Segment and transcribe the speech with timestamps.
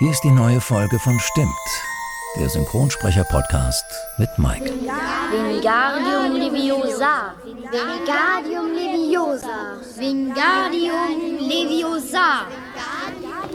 [0.00, 1.48] Hier ist die neue Folge von Stimmt,
[2.36, 3.84] der Synchronsprecher-Podcast
[4.18, 4.72] mit Mike.
[5.32, 7.34] Wingardium Leviosa.
[7.44, 9.80] Wingardium Leviosa.
[9.96, 12.46] Wingardium Leviosa.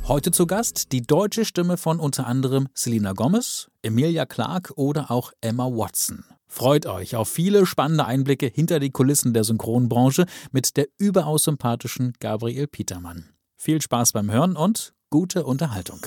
[0.08, 5.30] Heute zu Gast die deutsche Stimme von unter anderem Selena Gomez, Emilia Clarke oder auch
[5.40, 6.24] Emma Watson.
[6.48, 12.14] Freut euch auf viele spannende Einblicke hinter die Kulissen der Synchronbranche mit der überaus sympathischen
[12.18, 13.28] Gabriel Petermann.
[13.54, 16.00] Viel Spaß beim Hören und gute Unterhaltung.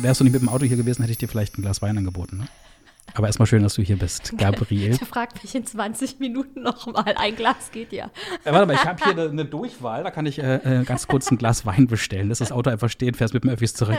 [0.00, 1.98] Wärst du nicht mit dem Auto hier gewesen, hätte ich dir vielleicht ein Glas Wein
[1.98, 2.38] angeboten.
[2.38, 2.48] Ne?
[3.14, 4.96] Aber erstmal schön, dass du hier bist, Gabriel.
[4.96, 7.14] Der fragt mich in 20 Minuten nochmal.
[7.16, 8.06] Ein Glas geht ja.
[8.44, 10.02] Äh, warte mal, ich habe hier eine Durchwahl.
[10.02, 12.28] Da kann ich äh, äh, ganz kurz ein Glas Wein bestellen.
[12.28, 13.98] Lass das Auto einfach stehen, fährst mit dem Öffis zurück.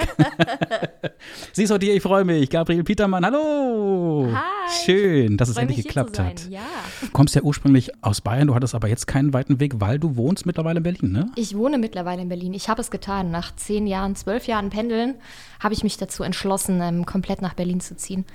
[1.54, 2.50] Siehst du dir, ich freue mich.
[2.50, 4.30] Gabriel Petermann, hallo.
[4.34, 4.84] Hi.
[4.86, 6.48] Schön, dass es endlich geklappt hat.
[6.50, 6.62] Ja.
[7.02, 10.16] Du kommst ja ursprünglich aus Bayern, du hattest aber jetzt keinen weiten Weg, weil du
[10.16, 11.31] wohnst mittlerweile in Berlin, ne?
[11.36, 12.54] Ich wohne mittlerweile in Berlin.
[12.54, 13.30] Ich habe es getan.
[13.30, 15.16] Nach zehn Jahren, zwölf Jahren Pendeln
[15.59, 18.25] habe ich mich dazu entschlossen, ähm, komplett nach Berlin zu ziehen.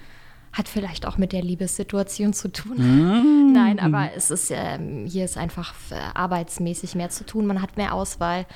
[0.52, 3.52] Hat vielleicht auch mit der Liebessituation zu tun.
[3.52, 5.74] Nein, aber es ist, ähm, hier ist einfach
[6.14, 7.46] arbeitsmäßig mehr zu tun.
[7.46, 8.46] Man hat mehr Auswahl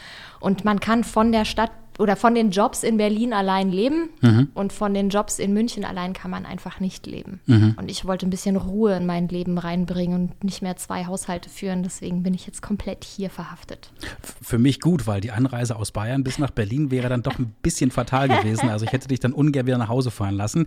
[0.41, 4.11] und man kann von der Stadt oder von den Jobs in Berlin allein leben
[4.55, 7.41] und von den Jobs in München allein kann man einfach nicht leben.
[7.47, 11.51] Und ich wollte ein bisschen Ruhe in mein Leben reinbringen und nicht mehr zwei Haushalte
[11.51, 11.83] führen.
[11.83, 13.93] Deswegen bin ich jetzt komplett hier verhaftet.
[14.41, 17.55] Für mich gut, weil die Anreise aus Bayern bis nach Berlin wäre dann doch ein
[17.63, 18.69] bisschen fatal gewesen.
[18.69, 20.67] Also ich hätte dich dann ungern wieder nach Hause fahren lassen.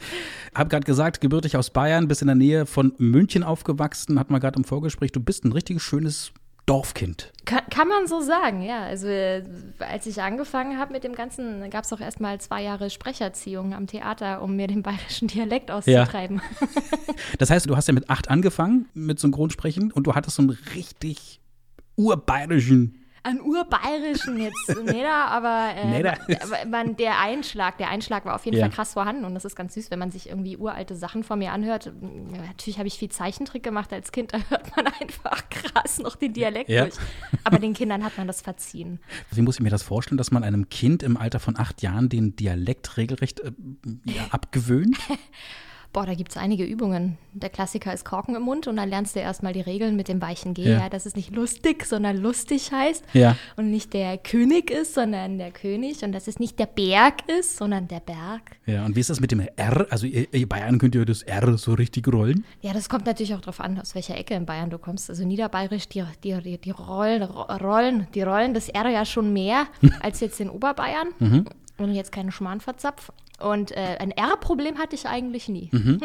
[0.54, 4.40] Hab gerade gesagt, gebürtig aus Bayern, bis in der Nähe von München aufgewachsen, hat man
[4.40, 5.12] gerade im Vorgespräch.
[5.12, 6.32] Du bist ein richtiges schönes
[6.66, 7.32] Dorfkind.
[7.46, 8.84] Kann, kann man so sagen, ja.
[8.84, 9.44] Also äh,
[9.80, 13.74] als ich angefangen habe mit dem Ganzen, gab es auch erst mal zwei Jahre Sprecherziehung
[13.74, 16.42] am Theater, um mir den bayerischen Dialekt auszutreiben.
[17.38, 20.58] Das heißt, du hast ja mit acht angefangen mit Synchronsprechen und du hattest so einen
[20.74, 21.40] richtig
[21.96, 28.58] urbayerischen An urbayerischen jetzt nicht, aber, äh, man, der Einschlag, der Einschlag war auf jeden
[28.58, 28.66] Ja.
[28.66, 31.40] Fall krass vorhanden und das ist ganz süß, wenn man sich irgendwie uralte Sachen von
[31.40, 31.92] mir anhört.
[32.02, 36.34] Natürlich habe ich viel Zeichentrick gemacht als Kind, da hört man einfach krass noch den
[36.34, 36.84] Dialekt Ja.
[36.84, 36.96] durch.
[37.44, 39.00] Aber den Kindern hat man das verziehen.
[39.32, 42.10] Wie muss ich mir das vorstellen, dass man einem Kind im Alter von acht Jahren
[42.10, 43.52] den Dialekt regelrecht äh,
[44.06, 44.98] ja, abgewöhnt?
[45.96, 47.18] Boah, da gibt es einige Übungen.
[47.32, 50.22] Der Klassiker ist Korken im Mund und dann lernst du erstmal die Regeln mit dem
[50.22, 50.80] weichen G, Ja.
[50.82, 50.90] ja.
[50.90, 53.02] dass es nicht lustig, sondern lustig heißt.
[53.14, 53.38] Ja.
[53.56, 56.04] Und nicht der König ist, sondern der König.
[56.04, 58.42] Und dass es nicht der Berg ist, sondern der Berg.
[58.66, 59.88] Ja, und wie ist das mit dem R?
[59.90, 62.44] Also ihr Bayern könnt ihr das R so richtig rollen?
[62.60, 65.10] Ja, das kommt natürlich auch darauf an, aus welcher Ecke in Bayern du kommst.
[65.10, 69.32] Also niederbayerisch, die, die, die, die rollen, ro- rollen, die rollen das R ja schon
[69.32, 69.68] mehr
[70.02, 71.46] als jetzt in Oberbayern.
[71.78, 73.12] Und jetzt keine Schmarrn verzapf.
[73.40, 75.70] Und äh, ein R-Problem hatte ich eigentlich nie.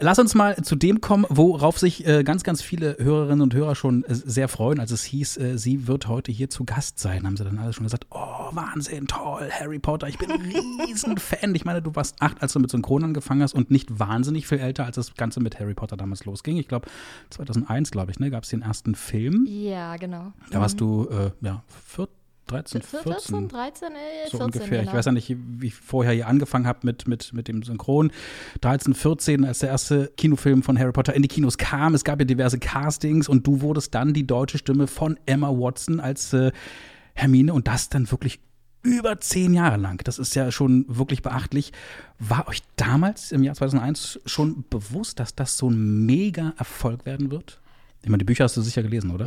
[0.00, 3.74] Lass uns mal zu dem kommen, worauf sich äh, ganz, ganz viele Hörerinnen und Hörer
[3.74, 7.26] schon äh, sehr freuen, als es hieß, äh, sie wird heute hier zu Gast sein.
[7.26, 11.18] Haben sie dann alle schon gesagt, oh, Wahnsinn, toll, Harry Potter, ich bin ein riesen
[11.18, 11.54] Fan.
[11.54, 14.58] Ich meine, du warst acht, als du mit Synchron angefangen hast und nicht wahnsinnig viel
[14.58, 16.56] älter, als das Ganze mit Harry Potter damals losging.
[16.56, 16.88] Ich glaube,
[17.30, 19.46] 2001, glaube ich, ne, gab es den ersten Film.
[19.46, 20.32] Ja, genau.
[20.50, 23.12] Da warst du, äh, ja, 14, 13, 14.
[23.12, 23.94] 14, 13, äh,
[24.30, 24.78] so 14, ungefähr.
[24.80, 24.90] genau.
[24.90, 28.10] Ich weiß ja nicht, wie ich vorher hier angefangen habe mit, mit, mit dem Synchron.
[28.60, 31.94] 13, 14, als der erste Kinofilm von Harry Potter in die Kinos kam.
[31.94, 36.00] Es gab ja diverse Castings und du wurdest dann die deutsche Stimme von Emma Watson
[36.00, 36.52] als äh,
[37.14, 38.40] Hermine und das dann wirklich
[38.82, 40.02] über zehn Jahre lang.
[40.04, 41.72] Das ist ja schon wirklich beachtlich.
[42.18, 47.30] War euch damals im Jahr 2001 schon bewusst, dass das so ein mega Erfolg werden
[47.30, 47.60] wird?
[48.04, 49.26] Ich meine, die Bücher hast du sicher gelesen, oder?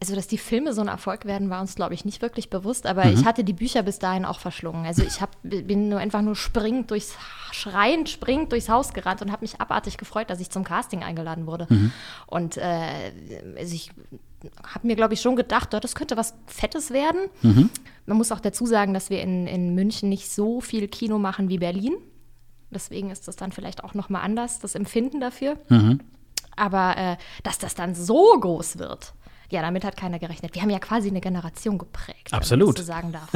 [0.00, 2.86] Also, dass die Filme so ein Erfolg werden, war uns, glaube ich, nicht wirklich bewusst.
[2.86, 3.12] Aber Mhm.
[3.12, 4.86] ich hatte die Bücher bis dahin auch verschlungen.
[4.86, 7.14] Also, ich hab, bin nur einfach nur springend durchs,
[7.52, 11.46] schreiend, springend durchs Haus gerannt und habe mich abartig gefreut, dass ich zum Casting eingeladen
[11.46, 11.66] wurde.
[11.68, 11.92] Mhm.
[12.26, 13.12] Und äh,
[13.58, 13.90] also ich
[14.62, 17.20] habe mir, glaube ich, schon gedacht, oh, das könnte was Fettes werden.
[17.42, 17.68] Mhm.
[18.06, 21.50] Man muss auch dazu sagen, dass wir in, in München nicht so viel Kino machen
[21.50, 21.94] wie Berlin.
[22.70, 25.58] Deswegen ist das dann vielleicht auch noch mal anders, das Empfinden dafür.
[25.68, 26.00] Mhm.
[26.56, 29.14] Aber äh, dass das dann so groß wird,
[29.50, 30.54] ja, damit hat keiner gerechnet.
[30.54, 32.32] Wir haben ja quasi eine Generation geprägt.
[32.32, 32.76] Absolut.
[32.76, 33.30] Wenn so sagen darf.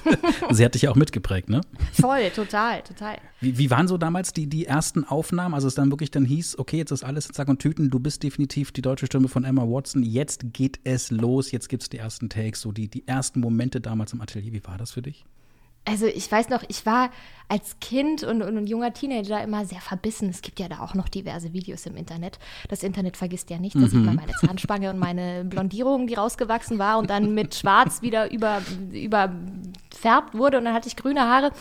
[0.50, 1.62] Sie hat dich ja auch mitgeprägt, ne?
[1.92, 3.16] Voll, total, total.
[3.40, 5.54] Wie, wie waren so damals die, die ersten Aufnahmen?
[5.54, 7.98] Also es dann wirklich dann hieß, okay, jetzt ist alles in Sack und Tüten, du
[7.98, 11.88] bist definitiv die deutsche Stimme von Emma Watson, jetzt geht es los, jetzt gibt es
[11.88, 14.52] die ersten Takes, so die, die ersten Momente damals im Atelier.
[14.52, 15.24] Wie war das für dich?
[15.86, 17.10] Also ich weiß noch, ich war
[17.48, 20.30] als Kind und, und, und, junger Teenager immer sehr verbissen.
[20.30, 22.38] Es gibt ja da auch noch diverse Videos im Internet.
[22.68, 23.76] Das Internet vergisst ja nicht.
[23.76, 28.00] Da sieht man meine Zahnspange und meine Blondierung, die rausgewachsen war und dann mit Schwarz
[28.00, 31.52] wieder über, überfärbt wurde und dann hatte ich grüne Haare.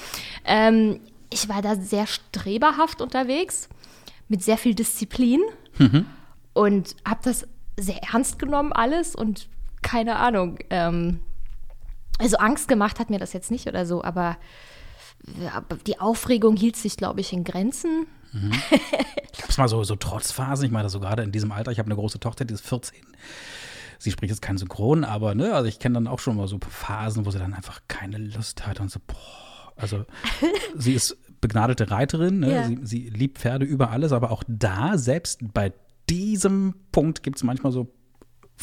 [0.45, 3.67] Ähm, ich war da sehr streberhaft unterwegs,
[4.29, 5.41] mit sehr viel Disziplin
[5.79, 6.05] Mhm.
[6.53, 7.47] und habe das
[7.77, 9.47] sehr ernst genommen alles und
[9.81, 10.59] keine Ahnung.
[10.69, 11.19] Ähm,
[12.19, 14.38] also Angst gemacht hat mir das jetzt nicht oder so, aber
[15.88, 18.07] die Aufregung hielt sich, glaube ich, in Grenzen.
[19.39, 20.65] Gab es mal so, so Trotzphasen?
[20.65, 22.98] Ich meine, so gerade in diesem Alter, ich habe eine große Tochter, die ist 14.
[24.00, 26.60] Sie spricht jetzt kein Synchron, aber ne, also ich kenne dann auch schon mal so
[26.68, 30.06] Phasen, wo sie dann einfach keine Lust hat und so, boah, also
[30.75, 32.51] sie ist begnadete Reiterin, ne?
[32.51, 32.68] Ja.
[32.68, 35.74] sie, sie liebt Pferde über alles, aber auch da, selbst bei
[36.10, 37.94] diesem Punkt gibt es manchmal so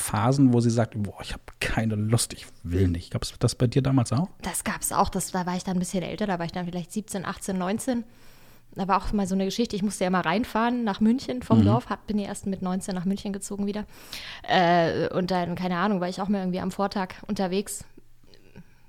[0.01, 3.13] Phasen, wo sie sagt, boah, ich habe keine Lust, ich will nicht.
[3.13, 4.29] Gab es das bei dir damals auch?
[4.43, 6.53] Das gab es auch, das, da war ich dann ein bisschen älter, da war ich
[6.53, 8.05] dann vielleicht 17, 18, 19.
[8.77, 11.65] Da war auch mal so eine Geschichte, ich musste ja mal reinfahren nach München vom
[11.65, 13.85] Dorf, hab, bin ja erst mit 19 nach München gezogen wieder.
[14.49, 17.85] Äh, und dann, keine Ahnung, war ich auch mal irgendwie am Vortag unterwegs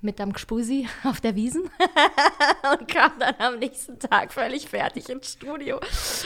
[0.00, 1.62] mit am Gspusi auf der Wiesen
[2.72, 5.80] und kam dann am nächsten Tag völlig fertig ins Studio.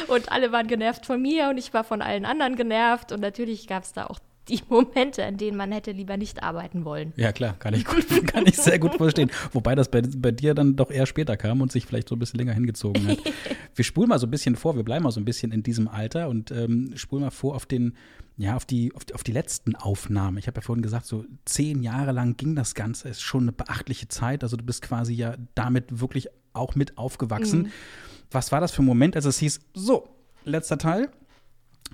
[0.09, 3.13] Und alle waren genervt von mir und ich war von allen anderen genervt.
[3.13, 6.85] Und natürlich gab es da auch die Momente, in denen man hätte lieber nicht arbeiten
[6.85, 7.13] wollen.
[7.17, 9.31] Ja, klar, kann ich, gut, kann ich sehr gut verstehen.
[9.53, 12.19] Wobei das bei, bei dir dann doch eher später kam und sich vielleicht so ein
[12.19, 13.19] bisschen länger hingezogen hat.
[13.75, 15.87] Wir spulen mal so ein bisschen vor, wir bleiben mal so ein bisschen in diesem
[15.87, 17.95] Alter und ähm, spulen mal vor auf den,
[18.39, 20.39] ja, auf die, auf die, auf die letzten Aufnahmen.
[20.39, 23.53] Ich habe ja vorhin gesagt, so zehn Jahre lang ging das Ganze, ist schon eine
[23.53, 24.43] beachtliche Zeit.
[24.43, 27.71] Also du bist quasi ja damit wirklich auch mit aufgewachsen.
[28.31, 30.09] Was war das für ein Moment, als es hieß, so,
[30.45, 31.11] letzter Teil,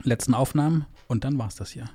[0.05, 1.90] letzten Aufnahmen und dann war es das hier.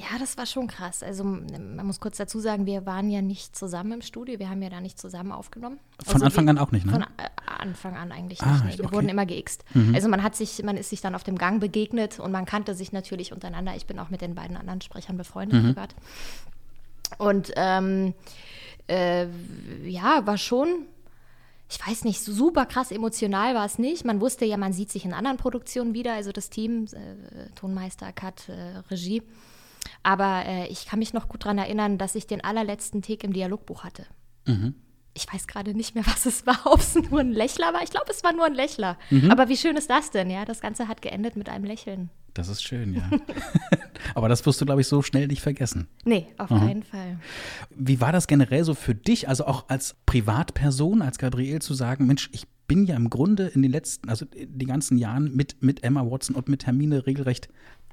[0.00, 1.02] Ja, das war schon krass.
[1.02, 4.48] Also m- man muss kurz dazu sagen, wir waren ja nicht zusammen im Studio, wir
[4.48, 5.78] haben ja da nicht zusammen aufgenommen.
[6.04, 6.92] Von Also Anfang wir- an auch nicht, ne?
[6.92, 7.06] Von äh,
[7.46, 8.64] Anfang an eigentlich Ah, nicht.
[8.64, 8.78] Nee.
[8.78, 8.94] Wir okay.
[8.94, 9.64] wurden immer geixt.
[9.92, 12.74] Also man hat sich, man ist sich dann auf dem Gang begegnet und man kannte
[12.74, 13.74] sich natürlich untereinander.
[13.76, 15.94] Ich bin auch mit den beiden anderen Sprechern befreundet privat.
[17.18, 18.14] Und ähm,
[18.88, 19.26] äh,
[19.86, 20.86] ja, war schon,
[21.68, 24.04] ich weiß nicht, super krass emotional war es nicht.
[24.04, 28.12] Man wusste ja, man sieht sich in anderen Produktionen wieder, also das Team, äh, Tonmeister,
[28.12, 29.22] Cut, äh, Regie.
[30.02, 33.32] Aber äh, ich kann mich noch gut daran erinnern, dass ich den allerletzten Take im
[33.32, 34.06] Dialogbuch hatte.
[35.12, 37.82] Ich weiß gerade nicht mehr, was es war, ob es nur ein Lächler war.
[37.82, 38.96] Ich glaube, es war nur ein Lächler.
[39.28, 40.44] Aber wie schön ist das denn, ja?
[40.44, 42.10] Das Ganze hat geendet mit einem Lächeln.
[42.34, 43.10] Das ist schön, ja.
[44.14, 45.88] Aber das wirst du, glaube ich, so schnell nicht vergessen.
[46.04, 47.18] Nee, auf keinen Fall.
[47.70, 52.06] Wie war das generell so für dich, also auch als Privatperson, als Gabriel zu sagen,
[52.06, 55.82] Mensch, ich bin ja im Grunde in den letzten, also die ganzen Jahren mit, mit
[55.82, 57.48] Emma Watson und mit Hermine regelrecht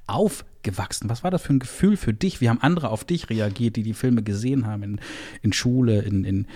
[0.08, 1.10] aufgewachsen.
[1.10, 2.42] Was war das für ein Gefühl für dich?
[2.42, 5.02] Wie haben andere auf dich reagiert, die die Filme gesehen haben in,
[5.42, 6.48] in Schule, in, in,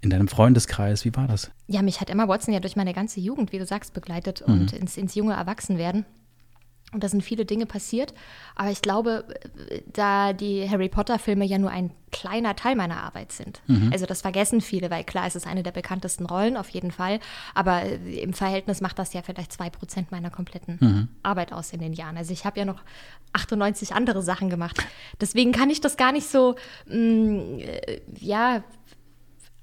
[0.00, 1.04] in deinem Freundeskreis?
[1.04, 1.50] Wie war das?
[1.66, 4.72] Ja, mich hat Emma Watson ja durch meine ganze Jugend, wie du sagst, begleitet und
[4.72, 6.04] ins, ins junge Erwachsenwerden.
[6.90, 8.14] Und da sind viele Dinge passiert.
[8.54, 9.26] Aber ich glaube,
[9.92, 13.60] da die Harry Potter-Filme ja nur ein kleiner Teil meiner Arbeit sind.
[13.92, 17.20] Also das vergessen viele, weil klar, es ist eine der bekanntesten Rollen, auf jeden Fall.
[17.54, 20.78] Aber äh, im Verhältnis macht das ja vielleicht zwei Prozent meiner kompletten
[21.22, 22.16] Arbeit aus in den Jahren.
[22.16, 22.80] Also ich habe ja noch
[23.34, 24.82] 98 andere Sachen gemacht.
[25.20, 26.54] Deswegen kann ich das gar nicht so,
[26.86, 28.64] mh, äh, ja,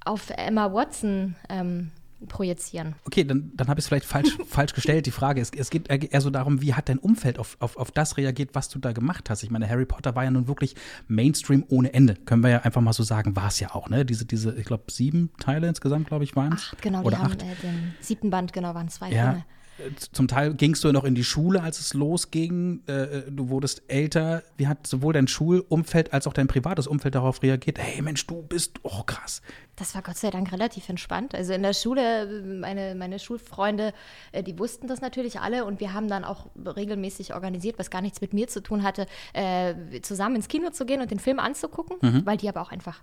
[0.04, 1.90] auf Emma Watson ähm,
[2.26, 2.94] projizieren.
[3.04, 5.06] Okay, dann, dann habe ich es vielleicht falsch, falsch gestellt.
[5.06, 7.90] Die Frage ist, es geht eher so darum, wie hat dein Umfeld auf, auf, auf
[7.90, 9.42] das reagiert, was du da gemacht hast?
[9.42, 10.74] Ich meine, Harry Potter war ja nun wirklich
[11.08, 12.14] Mainstream ohne Ende.
[12.14, 14.04] Können wir ja einfach mal so sagen, war es ja auch, ne?
[14.04, 16.74] Diese, diese ich glaube, sieben Teile insgesamt, glaube ich, waren es.
[16.80, 17.42] Genau, Oder haben acht.
[17.42, 19.22] äh, den siebten Band, genau, waren zwei Ja.
[19.30, 19.44] Filme.
[19.78, 22.82] Äh, Zum Teil gingst du noch in die Schule, als es losging.
[22.86, 24.42] Äh, Du wurdest älter.
[24.56, 27.78] Wie hat sowohl dein Schulumfeld als auch dein privates Umfeld darauf reagiert?
[27.78, 29.42] Hey Mensch, du bist, oh krass.
[29.76, 31.34] Das war Gott sei Dank relativ entspannt.
[31.34, 33.92] Also in der Schule, äh, meine, meine Schulfreunde,
[34.32, 38.00] äh, die wussten das natürlich alle und wir haben dann auch regelmäßig organisiert, was gar
[38.00, 41.38] nichts mit mir zu tun hatte, äh, zusammen ins Kino zu gehen und den Film
[41.38, 43.02] anzugucken, weil die aber auch einfach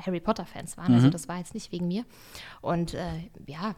[0.00, 0.94] Harry Potter-Fans waren.
[0.94, 2.04] Also das war jetzt nicht wegen mir.
[2.60, 3.74] Und äh, ja,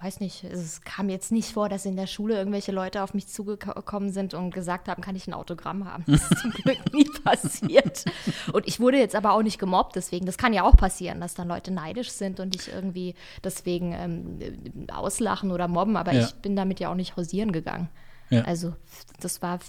[0.00, 3.28] weiß nicht, es kam jetzt nicht vor, dass in der Schule irgendwelche Leute auf mich
[3.28, 6.04] zugekommen sind und gesagt haben, kann ich ein Autogramm haben.
[6.06, 8.04] Das ist zum Glück nie passiert.
[8.52, 11.34] Und ich wurde jetzt aber auch nicht gemobbt, deswegen, das kann ja auch passieren, dass
[11.34, 16.24] dann Leute neidisch sind und dich irgendwie deswegen ähm, auslachen oder mobben, aber ja.
[16.24, 17.88] ich bin damit ja auch nicht hausieren gegangen.
[18.30, 18.42] Ja.
[18.42, 18.74] Also
[19.20, 19.60] das war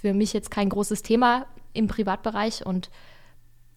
[0.00, 2.90] für mich jetzt kein großes Thema im Privatbereich und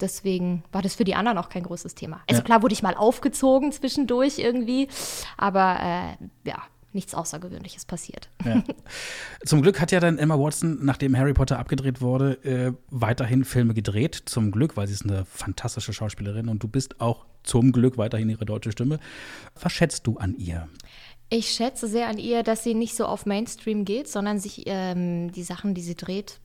[0.02, 2.20] deswegen war das für die anderen auch kein großes Thema.
[2.28, 2.44] Also ja.
[2.44, 4.88] klar wurde ich mal aufgezogen zwischendurch irgendwie,
[5.36, 8.28] aber äh, ja, nichts Außergewöhnliches passiert.
[8.44, 8.62] Ja.
[9.44, 13.74] Zum Glück hat ja dann Emma Watson, nachdem Harry Potter abgedreht wurde, äh, weiterhin Filme
[13.74, 14.22] gedreht.
[14.26, 18.28] Zum Glück, weil sie ist eine fantastische Schauspielerin und du bist auch zum Glück weiterhin
[18.28, 18.98] ihre deutsche Stimme.
[19.60, 20.68] Was schätzt du an ihr?
[21.28, 25.32] Ich schätze sehr an ihr, dass sie nicht so auf Mainstream geht, sondern sich ähm,
[25.32, 26.40] die Sachen, die sie dreht,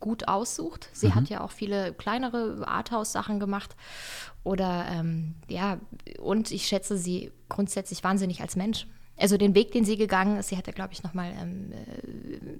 [0.00, 0.88] gut aussucht.
[0.92, 1.14] Sie mhm.
[1.14, 3.76] hat ja auch viele kleinere Arthouse-Sachen gemacht.
[4.44, 5.78] Oder ähm, ja,
[6.18, 8.86] und ich schätze sie grundsätzlich wahnsinnig als Mensch.
[9.16, 12.58] Also den Weg, den sie gegangen ist, sie hat ja, glaube ich, nochmal ähm, äh,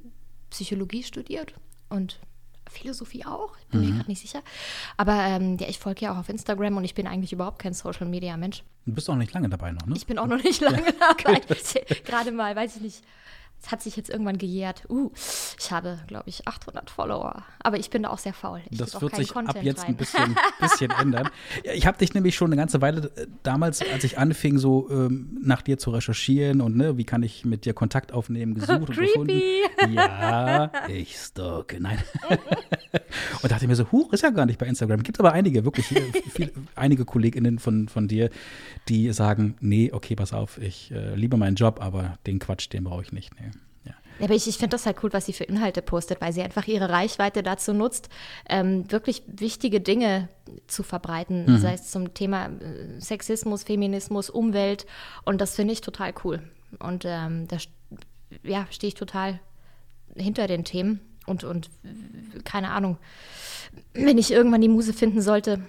[0.50, 1.54] Psychologie studiert
[1.88, 2.20] und
[2.70, 3.86] Philosophie auch, ich bin mhm.
[3.86, 4.42] mir gerade nicht sicher.
[4.96, 7.74] Aber ähm, ja, ich folge ja auch auf Instagram und ich bin eigentlich überhaupt kein
[7.74, 8.62] Social Media Mensch.
[8.86, 9.94] Du bist auch nicht lange dabei noch, ne?
[9.96, 11.40] Ich bin auch noch nicht lange ja, dabei.
[12.04, 13.04] Gerade mal, weiß ich nicht,
[13.64, 14.82] es hat sich jetzt irgendwann gejährt.
[14.88, 15.10] Uh,
[15.58, 17.44] ich habe, glaube ich, 800 Follower.
[17.60, 18.60] Aber ich bin da auch sehr faul.
[18.70, 19.90] Ich das wird sich Content ab jetzt rein.
[19.90, 21.28] ein bisschen, bisschen ändern.
[21.74, 25.38] Ich habe dich nämlich schon eine ganze Weile äh, damals, als ich anfing, so ähm,
[25.42, 28.96] nach dir zu recherchieren und ne, wie kann ich mit dir Kontakt aufnehmen, gesucht und
[28.96, 29.40] gefunden.
[29.92, 31.80] Ja, ich stalke.
[31.80, 31.98] Nein.
[33.42, 35.04] und dachte mir so, huch, ist ja gar nicht bei Instagram.
[35.04, 35.86] Gibt aber einige, wirklich
[36.34, 38.30] viel, einige KollegInnen von, von dir,
[38.88, 42.84] die sagen, nee, okay, pass auf, ich äh, liebe meinen Job, aber den Quatsch, den
[42.84, 43.32] brauche ich nicht.
[43.40, 43.51] Nee.
[44.22, 46.42] Ja, aber ich, ich finde das halt cool, was sie für Inhalte postet, weil sie
[46.42, 48.08] einfach ihre Reichweite dazu nutzt,
[48.48, 50.28] ähm, wirklich wichtige Dinge
[50.68, 51.58] zu verbreiten, mhm.
[51.58, 54.86] sei es zum Thema äh, Sexismus, Feminismus, Umwelt.
[55.24, 56.40] Und das finde ich total cool.
[56.78, 57.56] Und ähm, da
[58.44, 59.40] ja, stehe ich total
[60.14, 61.00] hinter den Themen.
[61.26, 61.68] Und, und
[62.44, 62.98] keine Ahnung,
[63.92, 65.62] wenn ich irgendwann die Muse finden sollte,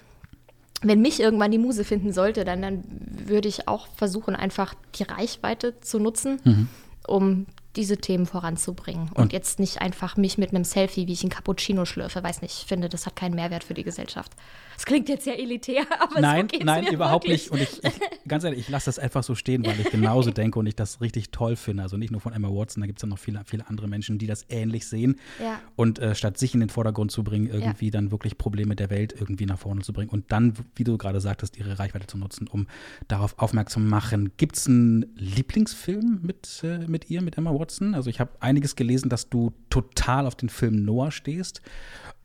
[0.80, 2.84] wenn mich irgendwann die Muse finden sollte, dann, dann
[3.26, 6.68] würde ich auch versuchen, einfach die Reichweite zu nutzen, mhm.
[7.08, 7.46] um
[7.76, 11.30] diese Themen voranzubringen und, und, jetzt nicht einfach mich mit einem Selfie, wie ich ein
[11.30, 14.32] Cappuccino schlürfe, weiß nicht, ich finde, das hat keinen Mehrwert für die Gesellschaft.
[14.74, 17.50] Das klingt jetzt sehr elitär, aber nein, so nein, überhaupt wirklich.
[17.50, 17.52] nicht.
[17.52, 20.58] Und ich, ich, ganz ehrlich, ich lasse das einfach so stehen, weil ich genauso denke
[20.58, 21.82] und ich das richtig toll finde.
[21.82, 24.18] Also nicht nur von Emma Watson, da gibt es ja noch viele, viele andere Menschen,
[24.18, 25.20] die das ähnlich sehen.
[25.40, 25.60] Ja.
[25.76, 27.90] Und äh, statt sich in den Vordergrund zu bringen, irgendwie ja.
[27.92, 31.20] dann wirklich Probleme der Welt irgendwie nach vorne zu bringen und dann, wie du gerade
[31.20, 32.66] sagtest, ihre Reichweite zu nutzen, um
[33.08, 34.32] darauf aufmerksam zu machen.
[34.36, 37.63] Gibt es einen Lieblingsfilm mit, äh, mit ihr, mit Emma Watson?
[37.94, 41.62] Also ich habe einiges gelesen, dass du total auf den Film Noah stehst.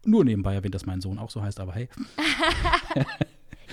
[0.05, 1.89] Nur nebenbei erwähnt, dass mein Sohn auch so heißt, aber hey.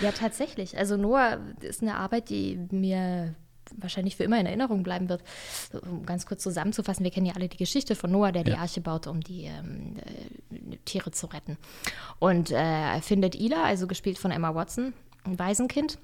[0.03, 0.77] ja, tatsächlich.
[0.77, 3.35] Also Noah ist eine Arbeit, die mir
[3.77, 5.23] wahrscheinlich für immer in Erinnerung bleiben wird.
[5.83, 8.55] Um ganz kurz zusammenzufassen, wir kennen ja alle die Geschichte von Noah, der ja.
[8.55, 11.57] die Arche baut, um die ähm, äh, Tiere zu retten.
[12.19, 14.93] Und äh, er findet Ila, also gespielt von Emma Watson,
[15.25, 15.99] ein Waisenkind,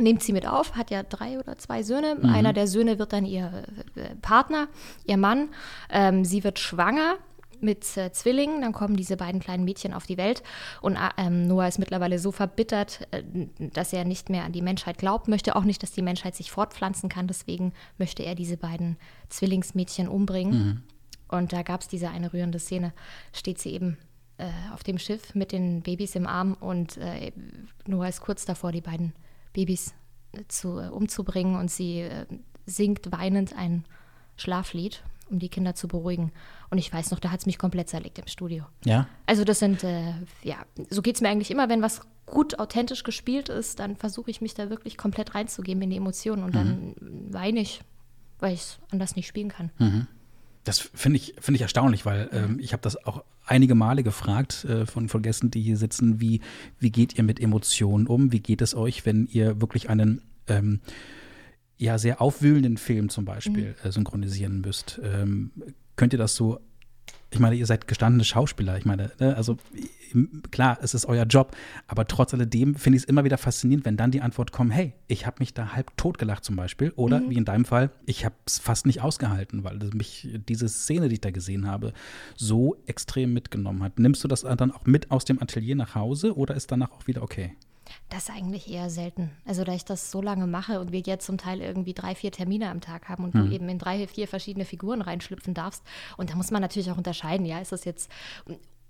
[0.00, 2.16] nimmt sie mit auf, hat ja drei oder zwei Söhne.
[2.20, 2.30] Mhm.
[2.30, 4.68] Einer der Söhne wird dann ihr äh, Partner,
[5.04, 5.48] ihr Mann.
[5.90, 7.16] Ähm, sie wird schwanger
[7.60, 8.60] mit äh, Zwillingen.
[8.62, 10.42] Dann kommen diese beiden kleinen Mädchen auf die Welt.
[10.80, 13.22] Und äh, ähm, Noah ist mittlerweile so verbittert, äh,
[13.58, 16.50] dass er nicht mehr an die Menschheit glaubt, möchte auch nicht, dass die Menschheit sich
[16.50, 17.26] fortpflanzen kann.
[17.26, 18.96] Deswegen möchte er diese beiden
[19.28, 20.52] Zwillingsmädchen umbringen.
[20.52, 20.82] Mhm.
[21.28, 22.92] Und da gab es diese eine rührende Szene.
[23.32, 23.96] Steht sie eben
[24.38, 27.32] äh, auf dem Schiff mit den Babys im Arm und äh,
[27.86, 29.14] Noah ist kurz davor, die beiden
[29.52, 29.94] Babys
[30.32, 31.56] äh, zu, umzubringen.
[31.56, 32.08] Und sie
[32.66, 33.84] singt weinend ein
[34.36, 36.30] Schlaflied um die Kinder zu beruhigen.
[36.70, 38.64] Und ich weiß noch, da hat es mich komplett zerlegt im Studio.
[38.84, 39.08] Ja.
[39.26, 40.56] Also das sind, äh, ja,
[40.90, 44.40] so geht es mir eigentlich immer, wenn was gut authentisch gespielt ist, dann versuche ich
[44.40, 46.54] mich da wirklich komplett reinzugeben in die Emotionen und mhm.
[46.54, 46.94] dann
[47.32, 47.80] weine ich,
[48.38, 49.70] weil ich es anders nicht spielen kann.
[49.78, 50.06] Mhm.
[50.64, 54.64] Das finde ich, find ich erstaunlich, weil ähm, ich habe das auch einige Male gefragt
[54.64, 56.40] äh, von, von Gästen, die hier sitzen, wie,
[56.78, 58.30] wie geht ihr mit Emotionen um?
[58.32, 60.80] Wie geht es euch, wenn ihr wirklich einen ähm,
[61.78, 63.88] ja sehr aufwühlenden Film zum Beispiel mhm.
[63.88, 65.00] äh, synchronisieren müsst.
[65.02, 65.50] Ähm,
[65.96, 66.60] könnt ihr das so
[67.32, 68.76] ich meine, ihr seid gestandene Schauspieler.
[68.76, 69.56] Ich meine, ne, also
[70.50, 73.96] klar, es ist euer Job, aber trotz alledem finde ich es immer wieder faszinierend, wenn
[73.96, 76.92] dann die Antwort kommt, hey, ich habe mich da halb totgelacht zum Beispiel.
[76.96, 77.30] Oder mhm.
[77.30, 81.14] wie in deinem Fall, ich habe es fast nicht ausgehalten, weil mich diese Szene, die
[81.14, 81.94] ich da gesehen habe,
[82.36, 83.98] so extrem mitgenommen hat.
[83.98, 87.06] Nimmst du das dann auch mit aus dem Atelier nach Hause oder ist danach auch
[87.06, 87.56] wieder okay?
[88.08, 89.30] Das eigentlich eher selten.
[89.44, 92.32] Also da ich das so lange mache und wir jetzt zum Teil irgendwie drei, vier
[92.32, 93.48] Termine am Tag haben und mhm.
[93.48, 95.82] du eben in drei, vier verschiedene Figuren reinschlüpfen darfst.
[96.16, 98.10] Und da muss man natürlich auch unterscheiden, ja, ist das jetzt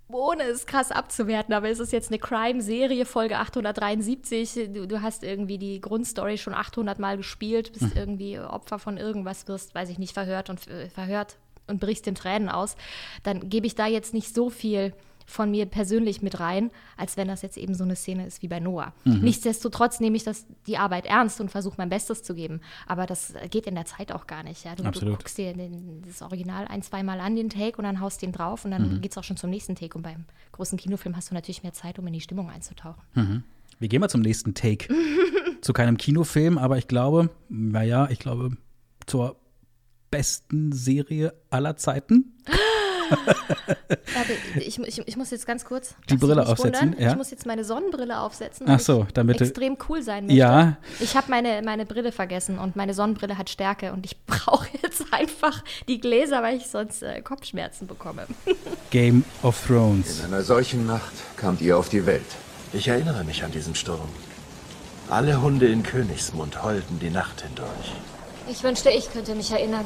[0.09, 4.73] ohne es krass abzuwerten, aber es ist jetzt eine Crime-Serie, Folge 873.
[4.73, 7.97] Du, du, hast irgendwie die Grundstory schon 800 Mal gespielt, bist hm.
[7.97, 12.14] irgendwie Opfer von irgendwas, wirst, weiß ich nicht, verhört und äh, verhört und brichst in
[12.14, 12.76] Tränen aus.
[13.23, 14.92] Dann gebe ich da jetzt nicht so viel
[15.26, 18.49] von mir persönlich mit rein, als wenn das jetzt eben so eine Szene ist wie
[18.49, 18.93] bei Noah.
[19.05, 19.21] Mhm.
[19.21, 22.61] Nichtsdestotrotz nehme ich das, die Arbeit ernst und versuche mein Bestes zu geben.
[22.87, 24.64] Aber das geht in der Zeit auch gar nicht.
[24.64, 24.75] Ja?
[24.75, 28.23] Du, du guckst dir den, das Original ein, zweimal an, den Take, und dann haust
[28.23, 29.00] den drauf und dann mhm.
[29.00, 29.97] geht es auch schon zum nächsten Take.
[29.97, 33.02] Und beim großen Kinofilm hast du natürlich mehr Zeit, um in die Stimmung einzutauchen.
[33.14, 33.43] Mhm.
[33.79, 34.88] Wir gehen mal zum nächsten Take.
[35.62, 38.57] zu keinem Kinofilm, aber ich glaube, naja, ich glaube,
[39.07, 39.37] zur
[40.11, 42.37] besten Serie aller Zeiten.
[44.57, 46.97] ich, ich, ich, muss jetzt ganz kurz die Brille aufsetzen.
[46.99, 47.11] Ja.
[47.11, 48.66] Ich muss jetzt meine Sonnenbrille aufsetzen.
[48.69, 50.38] Ach so, damit extrem cool sein möchte.
[50.38, 50.76] Ja.
[51.00, 55.04] Ich habe meine, meine Brille vergessen und meine Sonnenbrille hat Stärke und ich brauche jetzt
[55.12, 58.26] einfach die Gläser, weil ich sonst äh, Kopfschmerzen bekomme.
[58.90, 60.21] Game of Thrones.
[60.21, 62.23] In einer solchen Nacht kamt ihr auf die Welt.
[62.73, 64.09] Ich erinnere mich an diesen Sturm.
[65.11, 67.69] Alle Hunde in Königsmund heulten die Nacht hindurch.
[68.49, 69.85] Ich wünschte, ich könnte mich erinnern.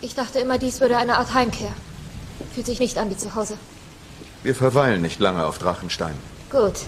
[0.00, 1.72] Ich dachte immer, dies würde eine Art Heimkehr.
[2.54, 3.56] Fühlt sich nicht an wie zu Hause.
[4.42, 6.14] Wir verweilen nicht lange auf Drachenstein.
[6.50, 6.80] Gut.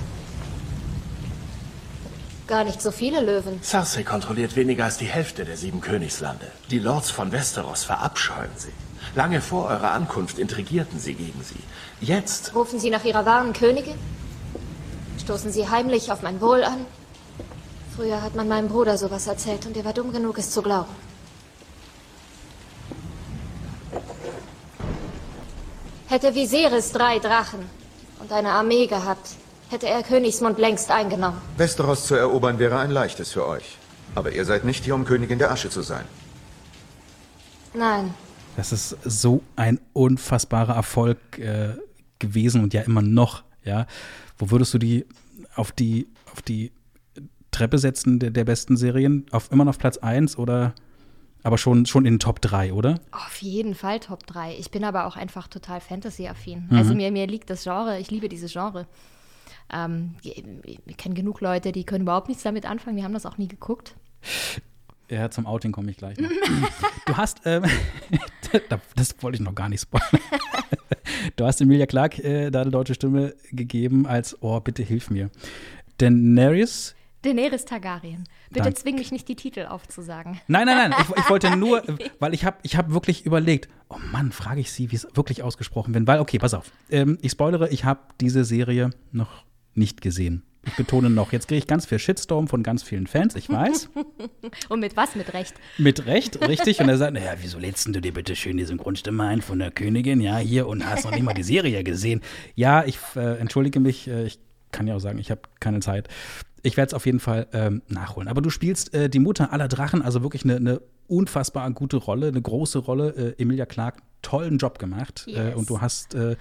[2.47, 3.63] Gar nicht so viele Löwen.
[3.63, 6.51] Cersei kontrolliert weniger als die Hälfte der sieben Königslande.
[6.71, 8.73] Die Lords von Westeros verabscheuen sie.
[9.15, 11.61] Lange vor eurer Ankunft intrigierten sie gegen sie.
[12.01, 12.55] Jetzt...
[12.55, 13.95] Rufen sie nach ihrer wahren Königin?
[15.23, 16.85] Stoßen sie heimlich auf mein Wohl an?
[17.97, 20.91] Früher hat man meinem Bruder sowas erzählt und er war dumm genug, es zu glauben.
[26.14, 27.59] Hätte Viserys drei Drachen
[28.21, 29.30] und eine Armee gehabt,
[29.68, 31.38] hätte er Königsmund längst eingenommen.
[31.56, 33.78] Westeros zu erobern wäre ein leichtes für euch.
[34.14, 36.04] Aber ihr seid nicht hier, um Königin der Asche zu sein.
[37.75, 38.14] Nein.
[38.56, 41.71] Das ist so ein unfassbarer Erfolg äh,
[42.21, 43.88] gewesen und ja immer noch, ja.
[44.38, 45.06] Wo würdest du die
[45.56, 46.71] auf die, auf die
[47.50, 49.26] Treppe setzen der, der besten Serien?
[49.33, 50.76] Auf, immer noch auf Platz 1 oder
[51.45, 52.99] aber schon, schon in den Top 3, oder?
[53.13, 54.57] Auf jeden Fall Top 3.
[54.59, 56.69] Ich bin aber auch einfach total Fantasy-affin.
[56.71, 56.77] Mhm.
[56.77, 58.87] Also mir, mir liegt das Genre, ich liebe dieses Genre.
[59.73, 63.38] Ähm, wir kennen genug Leute, die können überhaupt nichts damit anfangen, die haben das auch
[63.38, 63.95] nie geguckt.
[65.11, 66.31] Ja, zum Outing komme ich gleich noch.
[67.07, 67.64] du hast, ähm,
[68.97, 70.09] das wollte ich noch gar nicht spoilern.
[71.37, 75.31] Du hast Emilia Clark äh, da eine deutsche Stimme gegeben als, oh, bitte hilf mir.
[75.99, 78.25] Daenerys Daenerys Targaryen.
[78.51, 78.79] Bitte Dank.
[78.79, 80.41] zwing mich nicht, die Titel aufzusagen.
[80.47, 81.01] Nein, nein, nein.
[81.01, 81.83] Ich, ich wollte nur,
[82.19, 85.43] weil ich habe ich hab wirklich überlegt, oh Mann, frage ich sie, wie es wirklich
[85.43, 86.07] ausgesprochen wird.
[86.07, 86.71] Weil, okay, pass auf.
[86.91, 90.45] Ähm, ich spoilere, ich habe diese Serie noch nicht gesehen.
[90.67, 93.91] Ich betone noch, jetzt kriege ich ganz viel Shitstorm von ganz vielen Fans, ich weiß.
[94.69, 95.15] Und mit was?
[95.15, 95.55] Mit Recht?
[95.79, 96.81] Mit Recht, richtig.
[96.81, 99.71] Und er sagt, naja, wieso lädst du dir bitte schön die Synchronstimme ein von der
[99.71, 100.21] Königin?
[100.21, 102.23] Ja, hier und hast noch nicht mal die Serie gesehen.
[102.55, 104.39] Ja, ich äh, entschuldige mich, äh, ich
[104.73, 106.09] kann ja auch sagen, ich habe keine Zeit.
[106.64, 108.27] Ich werde es auf jeden Fall ähm, nachholen.
[108.27, 112.29] Aber du spielst äh, die Mutter aller Drachen, also wirklich eine, eine unfassbar gute Rolle,
[112.29, 113.35] eine große Rolle.
[113.38, 115.27] Äh, Emilia Clark, tollen Job gemacht.
[115.29, 115.38] Äh, yes.
[115.38, 116.37] Äh, und du hast äh,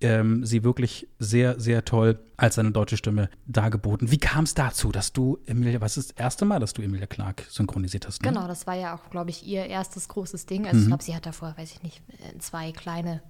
[0.00, 4.10] ähm, sie wirklich sehr, sehr toll als seine deutsche Stimme dargeboten.
[4.10, 7.06] Wie kam es dazu, dass du Emilia, was ist das erste Mal, dass du Emilia
[7.06, 8.22] Clark synchronisiert hast?
[8.22, 8.28] Ne?
[8.28, 10.66] Genau, das war ja auch, glaube ich, ihr erstes großes Ding.
[10.66, 10.82] Also mhm.
[10.82, 13.22] ich glaube, sie hat davor, weiß ich nicht, äh, zwei kleine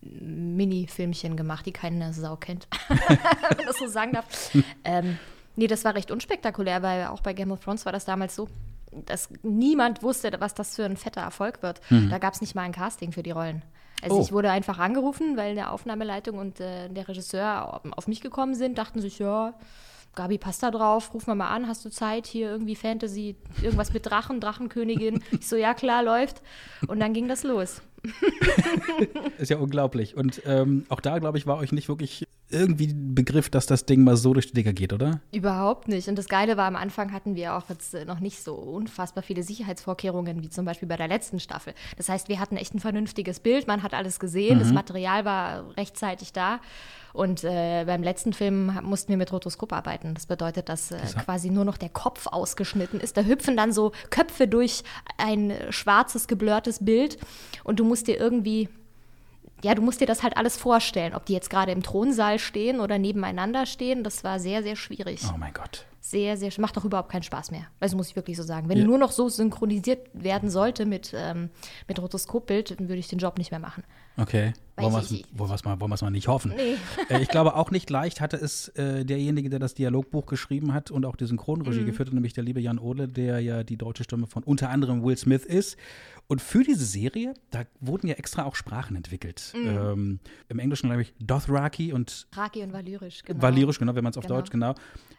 [0.00, 2.98] Mini-Filmchen gemacht, die keine Sau kennt, wenn
[3.58, 4.26] man das so sagen darf.
[4.84, 5.18] ähm,
[5.56, 8.48] Nee, das war recht unspektakulär, weil auch bei Game of Thrones war das damals so,
[9.06, 11.80] dass niemand wusste, was das für ein fetter Erfolg wird.
[11.90, 12.10] Mhm.
[12.10, 13.62] Da gab es nicht mal ein Casting für die Rollen.
[14.02, 14.20] Also oh.
[14.20, 18.76] ich wurde einfach angerufen, weil der Aufnahmeleitung und äh, der Regisseur auf mich gekommen sind,
[18.76, 19.54] dachten sich, ja,
[20.14, 23.92] Gabi, passt da drauf, ruf mal mal an, hast du Zeit, hier irgendwie Fantasy, irgendwas
[23.92, 25.22] mit Drachen, Drachenkönigin.
[25.32, 26.42] Ich so, ja klar, läuft.
[26.86, 27.82] Und dann ging das los.
[29.38, 30.16] ist ja unglaublich.
[30.16, 33.86] Und ähm, auch da, glaube ich, war euch nicht wirklich irgendwie ein Begriff, dass das
[33.86, 35.20] Ding mal so durch die Dicker geht, oder?
[35.32, 36.08] Überhaupt nicht.
[36.08, 39.22] Und das Geile war, am Anfang hatten wir auch jetzt äh, noch nicht so unfassbar
[39.22, 41.74] viele Sicherheitsvorkehrungen, wie zum Beispiel bei der letzten Staffel.
[41.96, 44.60] Das heißt, wir hatten echt ein vernünftiges Bild, man hat alles gesehen, mhm.
[44.60, 46.60] das Material war rechtzeitig da.
[47.12, 50.14] Und äh, beim letzten Film mussten wir mit Rotoskop arbeiten.
[50.14, 53.16] Das bedeutet, dass äh, quasi nur noch der Kopf ausgeschnitten ist.
[53.16, 54.82] Da hüpfen dann so Köpfe durch
[55.16, 57.18] ein schwarzes, geblurrtes Bild
[57.62, 58.68] und du musst dir irgendwie
[59.64, 62.80] ja, du musst dir das halt alles vorstellen, ob die jetzt gerade im Thronsaal stehen
[62.80, 64.04] oder nebeneinander stehen.
[64.04, 65.22] Das war sehr, sehr schwierig.
[65.32, 65.86] Oh mein Gott.
[66.00, 67.62] Sehr, sehr, macht doch überhaupt keinen Spaß mehr.
[67.80, 68.68] Also muss ich wirklich so sagen.
[68.68, 68.84] Wenn ja.
[68.84, 71.48] nur noch so synchronisiert werden sollte mit, ähm,
[71.88, 73.84] mit Rotoskopbild, dann würde ich den Job nicht mehr machen.
[74.18, 74.52] Okay.
[74.76, 76.52] wollen wir es mal, mal nicht hoffen.
[76.54, 76.76] Nee.
[77.08, 80.90] Äh, ich glaube, auch nicht leicht hatte es äh, derjenige, der das Dialogbuch geschrieben hat
[80.90, 81.86] und auch die Synchronregie mhm.
[81.86, 85.02] geführt hat, nämlich der liebe Jan Ohle, der ja die deutsche Stimme von unter anderem
[85.02, 85.78] Will Smith ist.
[86.26, 89.52] Und für diese Serie, da wurden ja extra auch Sprachen entwickelt.
[89.54, 89.66] Mhm.
[89.66, 93.42] Ähm, Im Englischen, glaube ich, Dothraki und Raki und Valyrisch, genau.
[93.42, 94.36] Valyrisch, genau, wenn man es auf genau.
[94.36, 94.74] Deutsch, genau.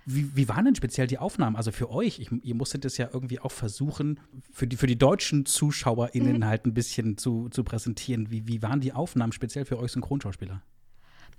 [0.05, 1.55] Wie, wie waren denn speziell die Aufnahmen?
[1.55, 4.19] Also für euch, ich, ihr musstet es ja irgendwie auch versuchen,
[4.51, 6.45] für die, für die deutschen ZuschauerInnen mhm.
[6.45, 8.31] halt ein bisschen zu, zu präsentieren.
[8.31, 10.63] Wie, wie waren die Aufnahmen speziell für euch Synchronschauspieler?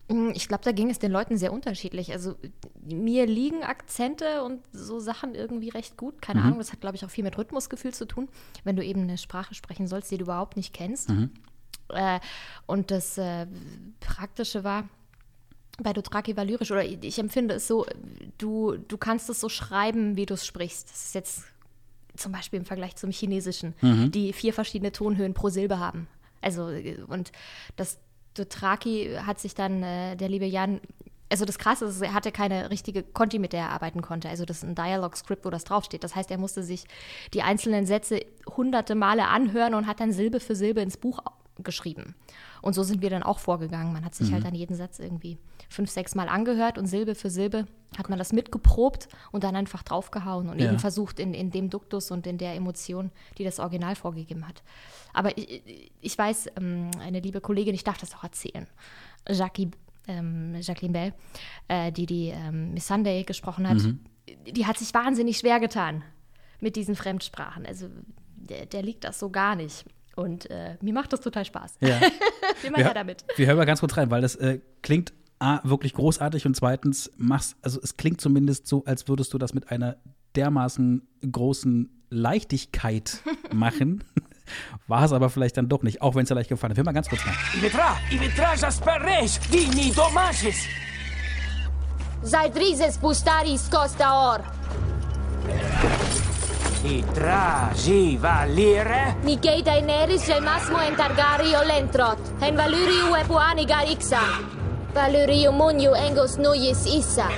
[0.08, 2.12] Mm, ich glaube, da ging es den Leuten sehr unterschiedlich.
[2.12, 2.36] Also
[2.82, 6.22] mir liegen Akzente und so Sachen irgendwie recht gut.
[6.22, 6.46] Keine mhm.
[6.46, 8.28] Ahnung, das hat, glaube ich, auch viel mit Rhythmusgefühl zu tun,
[8.64, 11.08] wenn du eben eine Sprache sprechen sollst, die du überhaupt nicht kennst.
[11.08, 11.30] Mhm.
[11.88, 12.20] Äh,
[12.66, 13.46] und das äh,
[14.00, 14.88] Praktische war,
[15.82, 17.84] bei Dothraki Valyrisch, oder ich empfinde es so,
[18.38, 20.88] du, du kannst es so schreiben, wie du es sprichst.
[20.88, 21.44] Das ist jetzt
[22.16, 24.10] zum Beispiel im Vergleich zum Chinesischen, mhm.
[24.10, 26.08] die vier verschiedene Tonhöhen pro Silbe haben.
[26.40, 26.70] Also,
[27.08, 27.32] und
[27.76, 27.98] das
[28.38, 30.80] Dothraki hat sich dann äh, der liebe Jan
[31.28, 34.28] also das Krasse ist, er hatte keine richtige Conti, mit der er arbeiten konnte.
[34.28, 36.04] Also das ist ein Dialog-Script, wo das draufsteht.
[36.04, 36.84] Das heißt, er musste sich
[37.34, 38.20] die einzelnen Sätze
[38.56, 41.18] hunderte Male anhören und hat dann Silbe für Silbe ins Buch
[41.58, 42.14] geschrieben.
[42.62, 43.92] Und so sind wir dann auch vorgegangen.
[43.92, 44.44] Man hat sich halt mhm.
[44.44, 45.38] halt an jeden Satz irgendwie
[45.68, 47.66] fünf, sechs Mal angehört und Silbe für Silbe
[47.96, 50.66] hat man das mitgeprobt und dann einfach draufgehauen und ja.
[50.68, 54.62] eben versucht, in, in dem Duktus und in der Emotion, die das Original vorgegeben hat.
[55.12, 55.62] Aber ich,
[56.00, 58.66] ich weiß, ähm, eine liebe Kollegin, ich darf das auch erzählen,
[59.28, 59.70] Jackie,
[60.08, 61.14] ähm, Jacqueline Bell,
[61.68, 64.00] äh, die die ähm, Miss Sunday gesprochen hat, mhm.
[64.46, 66.04] die hat sich wahnsinnig schwer getan
[66.60, 67.66] mit diesen Fremdsprachen.
[67.66, 67.88] Also
[68.36, 69.84] der, der liegt das so gar nicht.
[70.16, 71.76] Und äh, mir macht das total Spaß.
[71.80, 72.00] Ja.
[72.62, 73.24] wir machen ja damit.
[73.36, 77.12] Wir hören mal ganz kurz rein, weil das äh, klingt A, wirklich großartig und zweitens
[77.18, 79.96] machst, also es klingt zumindest so, als würdest du das mit einer
[80.34, 83.20] dermaßen großen Leichtigkeit
[83.52, 84.02] machen.
[84.86, 86.78] War es aber vielleicht dann doch nicht, auch wenn es dir leicht gefallen hat.
[86.78, 87.34] Hör mal ganz kurz rein.
[92.56, 94.44] Rises Bustaris Costa Or.
[96.84, 99.16] I traži valire?
[99.24, 102.18] Nikei Daenerys el masmo en Targario lentrot.
[102.40, 104.20] En valuriu e puani garixa.
[104.94, 107.28] Valuriu munju engos nuyis issa.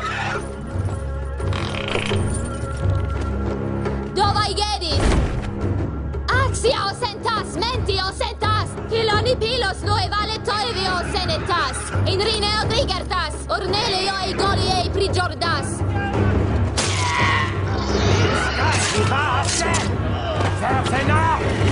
[4.16, 5.06] Dovai gedis!
[6.42, 8.74] Axia osentas, menti osentas!
[8.90, 11.78] Hiloni pilos noe vale toivio senetas!
[12.06, 16.07] In rineo digertas, ornelio e goliei prigiordas!
[18.88, 19.44] Sersena!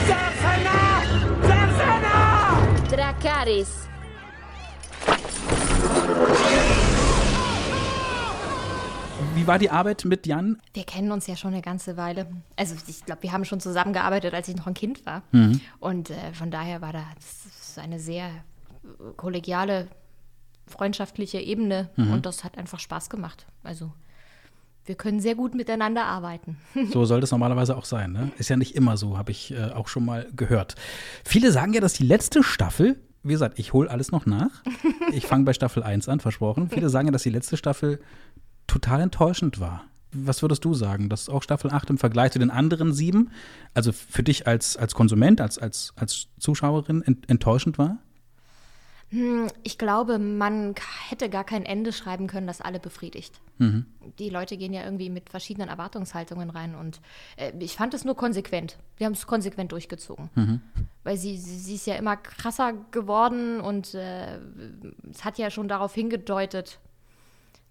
[0.07, 1.02] Sersena!
[1.42, 2.16] Sersena!
[2.90, 3.88] Dracaris.
[9.35, 10.61] Wie war die Arbeit mit Jan?
[10.74, 12.26] Wir kennen uns ja schon eine ganze Weile.
[12.55, 15.22] Also ich glaube, wir haben schon zusammengearbeitet, als ich noch ein Kind war.
[15.33, 15.61] Mhm.
[15.81, 18.31] Und äh, von daher war das eine sehr
[19.16, 19.88] kollegiale,
[20.66, 21.88] freundschaftliche Ebene.
[21.96, 22.12] Mhm.
[22.12, 23.46] Und das hat einfach Spaß gemacht.
[23.62, 23.90] Also
[24.87, 26.57] wir können sehr gut miteinander arbeiten.
[26.92, 28.12] So soll das normalerweise auch sein.
[28.12, 28.31] Ne?
[28.38, 30.75] Ist ja nicht immer so, habe ich äh, auch schon mal gehört.
[31.25, 34.62] Viele sagen ja, dass die letzte Staffel, wie gesagt, ich hole alles noch nach.
[35.12, 36.70] Ich fange bei Staffel 1 an, versprochen.
[36.70, 38.01] Viele sagen ja, dass die letzte Staffel
[38.66, 39.85] total enttäuschend war.
[40.12, 43.31] Was würdest du sagen, dass auch Staffel 8 im Vergleich zu den anderen sieben,
[43.75, 47.99] also für dich als, als Konsument, als, als, als Zuschauerin enttäuschend war?
[49.16, 50.74] Hm, ich glaube, man
[51.09, 53.40] hätte gar kein Ende schreiben können, das alle befriedigt.
[53.57, 53.87] Mhm.
[54.18, 57.00] Die Leute gehen ja irgendwie mit verschiedenen Erwartungshaltungen rein und
[57.37, 58.76] äh, ich fand es nur konsequent.
[58.98, 60.29] Wir haben es konsequent durchgezogen.
[60.35, 60.61] Mhm.
[61.02, 64.38] Weil sie, sie, sie, ist ja immer krasser geworden und äh,
[65.11, 66.79] es hat ja schon darauf hingedeutet,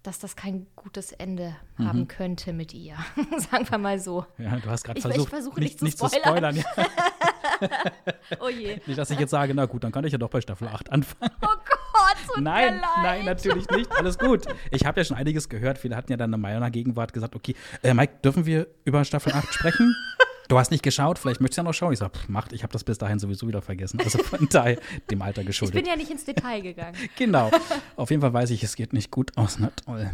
[0.02, 1.86] dass das kein gutes Ende mhm.
[1.86, 2.96] haben könnte mit ihr.
[3.52, 4.26] Sagen wir mal so.
[4.38, 6.56] Ja, du hast gerade versucht, ich versuche nicht, nicht, zu spoilern.
[6.56, 7.26] Nicht, zu spoilern ja.
[8.40, 8.78] oh je.
[8.86, 10.92] Nicht, dass ich jetzt sage, na gut, dann kann ich ja doch bei Staffel 8
[10.92, 11.32] anfangen.
[11.42, 13.90] Oh Gott, Nein, nein, natürlich nicht.
[13.92, 14.44] Alles gut.
[14.70, 15.78] Ich habe ja schon einiges gehört.
[15.78, 19.32] Viele hatten ja dann in meiner Gegenwart gesagt, okay, äh, Mike, dürfen wir über Staffel
[19.32, 19.94] 8 sprechen?
[20.48, 21.92] Du hast nicht geschaut, vielleicht möchtest du ja noch schauen.
[21.92, 23.98] Ich sage, macht, ich habe das bis dahin sowieso wieder vergessen.
[23.98, 24.78] Also von daher
[25.10, 25.74] dem Alter geschuldet.
[25.74, 26.96] Ich bin ja nicht ins Detail gegangen.
[27.16, 27.50] genau.
[27.96, 29.58] Auf jeden Fall weiß ich, es geht nicht gut aus.
[29.58, 30.08] Na toll.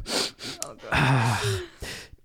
[0.67, 1.39] Oh ah.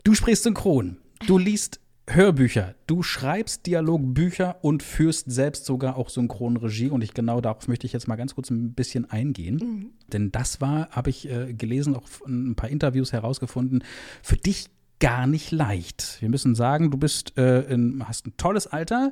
[0.06, 0.98] Du sprichst synchron.
[1.26, 2.76] Du liest Hörbücher.
[2.88, 6.90] Du schreibst Dialogbücher und führst selbst sogar auch Synchronregie.
[6.90, 9.56] Und ich genau darauf möchte ich jetzt mal ganz kurz ein bisschen eingehen.
[9.58, 9.90] Mhm.
[10.08, 13.84] Denn das war, habe ich äh, gelesen, auch ein paar Interviews herausgefunden,
[14.24, 16.18] für dich gar nicht leicht.
[16.22, 19.12] Wir müssen sagen, du bist äh, in, hast ein tolles Alter.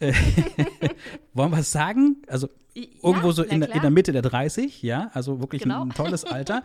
[0.00, 0.12] Äh,
[1.34, 2.22] wollen wir es sagen?
[2.26, 5.82] Also irgendwo so in, in, der Mitte der 30, ja, also wirklich genau.
[5.82, 6.62] ein, ein, tolles Alter.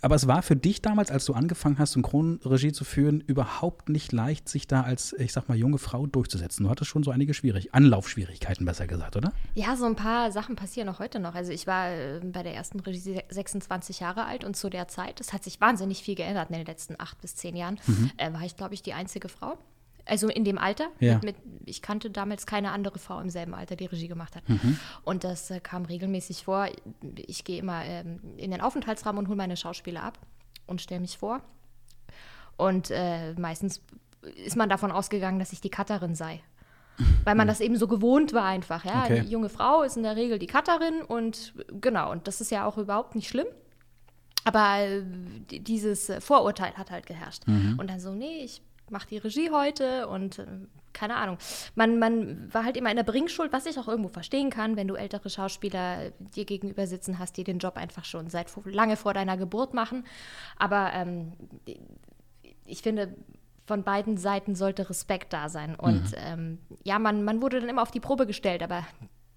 [0.00, 4.12] Aber es war für dich damals, als du angefangen hast, Synchronregie zu führen, überhaupt nicht
[4.12, 6.64] leicht, sich da als, ich sag mal, junge Frau durchzusetzen.
[6.64, 9.32] Du hattest schon so einige Schwierig Anlaufschwierigkeiten, besser gesagt, oder?
[9.54, 11.34] Ja, so ein paar Sachen passieren auch heute noch.
[11.34, 15.20] Also ich war äh, bei der ersten Regie 26 Jahre alt und zu der Zeit,
[15.20, 18.10] es hat sich wahnsinnig viel geändert in den letzten acht bis zehn Jahren, mhm.
[18.16, 19.58] äh, war ich, glaube ich, die einzige Frau
[20.10, 20.88] Also in dem Alter.
[20.98, 21.20] Ja.
[21.22, 24.48] Mit, mit, ich kannte damals keine andere Frau im selben Alter, die Regie gemacht hat.
[24.48, 24.76] Mhm.
[25.04, 26.66] Und das äh, kam regelmäßig vor.
[27.14, 30.18] Ich gehe immer ähm, in den Aufenthaltsraum und hole meine Schauspieler ab
[30.66, 31.42] und stelle mich vor.
[32.56, 33.82] Und äh, meistens
[34.44, 36.42] ist man davon ausgegangen, dass ich die Cutterin sei.
[37.24, 38.84] Weil man das eben so gewohnt war einfach.
[38.84, 39.04] Ja?
[39.04, 39.22] Okay.
[39.22, 42.66] Die junge Frau ist in der Regel die Cutterin und genau, und das ist ja
[42.66, 43.46] auch überhaupt nicht schlimm.
[44.44, 45.02] Aber äh,
[45.50, 47.44] dieses äh, Vorurteil hat halt geherrscht.
[47.46, 50.46] Und dann so, nee, ich mache die Regie heute und äh,
[50.92, 51.38] keine Ahnung.
[51.74, 54.88] Man, man war halt immer in der Bringschuld, was ich auch irgendwo verstehen kann, wenn
[54.88, 59.14] du ältere Schauspieler dir gegenüber sitzen hast, die den Job einfach schon seit lange vor
[59.14, 60.04] deiner Geburt machen.
[60.56, 61.32] Aber ähm,
[62.64, 63.14] ich finde,
[63.66, 65.76] von beiden Seiten sollte Respekt da sein.
[65.76, 68.84] Und ähm, ja, man, man wurde dann immer auf die Probe gestellt, aber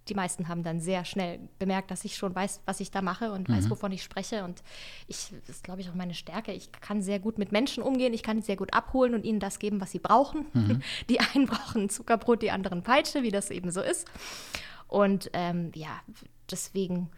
[0.10, 3.32] die meisten haben dann sehr schnell bemerkt, dass ich schon weiß, was ich da mache
[3.32, 4.44] und weiß, wovon ich spreche.
[4.44, 4.62] Und
[5.08, 6.52] ich, das ist, glaube ich, auch meine Stärke.
[6.52, 9.60] Ich kann sehr gut mit Menschen umgehen, ich kann sehr gut abholen und ihnen das
[9.60, 10.46] geben, was sie brauchen.
[11.10, 14.08] Die einen brauchen Zuckerbrot, die anderen Peitsche, wie das eben so ist.
[14.88, 16.02] Und ähm, ja,
[16.52, 17.10] deswegen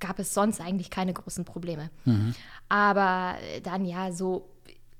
[0.00, 1.90] gab es sonst eigentlich keine großen Probleme.
[2.68, 4.48] Aber äh, dann ja, so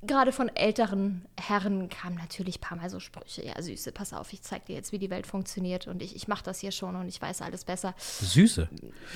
[0.07, 4.33] gerade von älteren Herren kamen natürlich ein paar Mal so Sprüche, ja Süße, pass auf,
[4.33, 6.97] ich zeig dir jetzt, wie die Welt funktioniert und ich, ich mache das hier schon
[6.97, 7.95] und ich weiß alles besser.
[7.99, 8.69] Süße.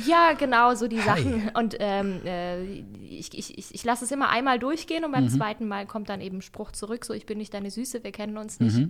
[0.06, 1.50] Ja, genau, so die Sachen.
[1.54, 5.28] Und ähm, äh, ich, ich, ich, ich lasse es immer einmal durchgehen und beim Mhm.
[5.30, 8.36] zweiten Mal kommt dann eben Spruch zurück, so ich bin nicht deine Süße, wir kennen
[8.38, 8.88] uns nicht.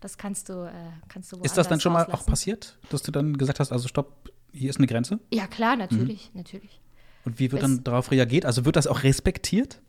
[0.00, 0.72] Das kannst du, äh,
[1.08, 1.44] kannst du Mhm.
[1.44, 2.30] Ist das dann schon mal auch rauslassen.
[2.30, 5.18] passiert, dass du dann gesagt hast, also stopp, hier ist eine Grenze?
[5.32, 6.80] Ja, klar, natürlich, natürlich.
[7.24, 8.44] Und wie wird Es- dann darauf reagiert?
[8.44, 9.80] Also wird das auch respektiert?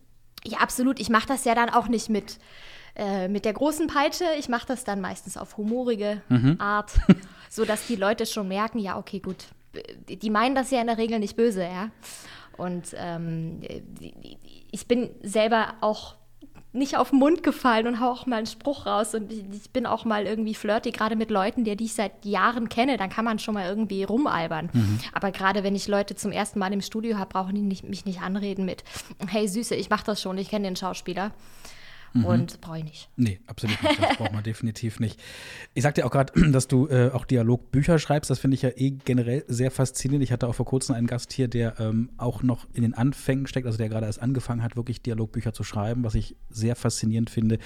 [0.46, 1.00] Ja, absolut.
[1.00, 2.38] Ich mache das ja dann auch nicht mit,
[2.96, 4.24] äh, mit der großen Peitsche.
[4.38, 6.22] Ich mache das dann meistens auf humorige
[6.58, 6.92] Art,
[7.50, 9.46] sodass die Leute schon merken, ja, okay, gut.
[9.74, 11.90] äh, Die meinen das ja in der Regel nicht böse, ja.
[12.56, 14.38] Und ähm, die-
[14.70, 16.16] ich bin selber auch
[16.74, 19.14] nicht auf den Mund gefallen und hau auch mal einen Spruch raus.
[19.14, 22.24] Und ich, ich bin auch mal irgendwie flirty, gerade mit Leuten, die, die ich seit
[22.24, 22.96] Jahren kenne.
[22.96, 24.70] Dann kann man schon mal irgendwie rumalbern.
[25.12, 28.04] Aber gerade wenn ich Leute zum ersten Mal im Studio habe, brauchen die nicht, mich
[28.04, 28.82] nicht anreden mit,
[29.28, 31.30] hey Süße, ich mache das schon, ich kenne den Schauspieler.
[32.22, 33.08] Und brauche ich nicht.
[33.16, 34.00] Nee, absolut nicht.
[34.00, 35.20] Das braucht man definitiv nicht.
[35.74, 38.30] Ich sagte ja auch gerade, dass du äh, auch Dialogbücher schreibst.
[38.30, 40.22] Das finde ich ja eh generell sehr faszinierend.
[40.22, 43.46] Ich hatte auch vor kurzem einen Gast hier, der ähm, auch noch in den Anfängen
[43.48, 47.30] steckt, also der gerade erst angefangen hat, wirklich Dialogbücher zu schreiben, was ich sehr faszinierend
[47.30, 47.58] finde.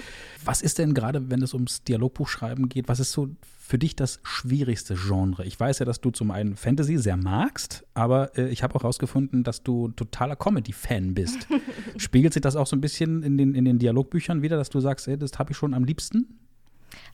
[0.43, 3.29] Was ist denn gerade, wenn es ums Dialogbuchschreiben geht, was ist so
[3.69, 5.45] für dich das schwierigste Genre?
[5.45, 8.81] Ich weiß ja, dass du zum einen Fantasy sehr magst, aber äh, ich habe auch
[8.81, 11.47] herausgefunden, dass du totaler Comedy-Fan bist.
[11.97, 14.79] Spiegelt sich das auch so ein bisschen in den, in den Dialogbüchern wieder, dass du
[14.79, 16.39] sagst, ey, das habe ich schon am liebsten?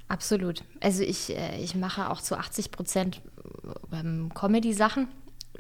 [0.08, 0.64] Absolut.
[0.80, 3.22] Also ich, äh, ich mache auch zu 80 Prozent
[3.92, 5.10] ähm, Comedy-Sachen.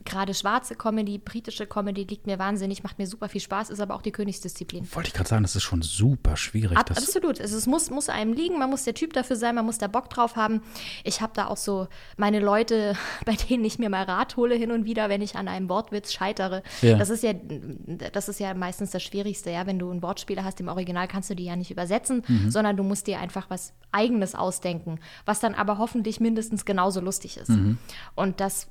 [0.03, 3.95] Gerade schwarze Comedy, britische Comedy liegt mir wahnsinnig, macht mir super viel Spaß, ist aber
[3.95, 4.88] auch die Königsdisziplin.
[4.93, 6.77] Wollte ich gerade sagen, das ist schon super schwierig.
[6.77, 7.39] Ab, Das, absolut.
[7.39, 9.88] Also es muss, muss einem liegen, man muss der Typ dafür sein, man muss da
[9.88, 10.62] Bock drauf haben.
[11.03, 14.71] Ich habe da auch so meine Leute, bei denen ich mir mal Rat hole hin
[14.71, 16.62] und wieder, wenn ich an einem Wortwitz scheitere.
[16.81, 16.97] Ja.
[16.97, 19.65] Das ist ja, das ist ja meistens das Schwierigste, ja.
[19.65, 22.51] Wenn du einen Wortspieler hast, im Original kannst du die ja nicht übersetzen, Mhm.
[22.51, 27.38] sondern du musst dir einfach was Eigenes ausdenken, was dann aber hoffentlich mindestens genauso lustig
[27.38, 27.49] ist.
[27.49, 27.77] Mhm.
[28.15, 28.67] Und das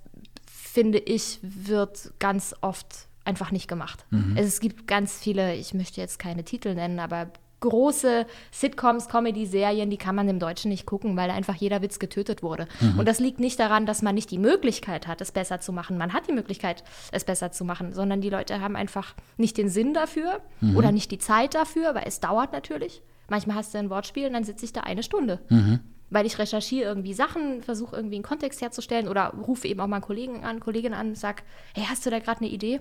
[0.74, 4.04] finde ich, wird ganz oft einfach nicht gemacht.
[4.10, 4.36] Mhm.
[4.36, 7.28] Es gibt ganz viele, ich möchte jetzt keine Titel nennen, aber
[7.60, 12.42] große Sitcoms, Comedy-Serien, die kann man im Deutschen nicht gucken, weil einfach jeder Witz getötet
[12.42, 12.66] wurde.
[12.80, 12.98] Mhm.
[12.98, 15.96] Und das liegt nicht daran, dass man nicht die Möglichkeit hat, es besser zu machen.
[15.96, 16.82] Man hat die Möglichkeit,
[17.12, 20.76] es besser zu machen, sondern die Leute haben einfach nicht den Sinn dafür Mhm.
[20.76, 23.00] oder nicht die Zeit dafür, weil es dauert natürlich.
[23.28, 25.38] Manchmal hast du ein Wortspiel und dann sitze ich da eine Stunde.
[25.50, 25.78] Mhm.
[26.14, 29.96] Weil ich recherchiere irgendwie Sachen, versuche irgendwie einen Kontext herzustellen oder rufe eben auch mal
[29.96, 31.42] einen Kollegen an, Kollegin an und sag,
[31.74, 32.80] hey, hast du da gerade eine Idee?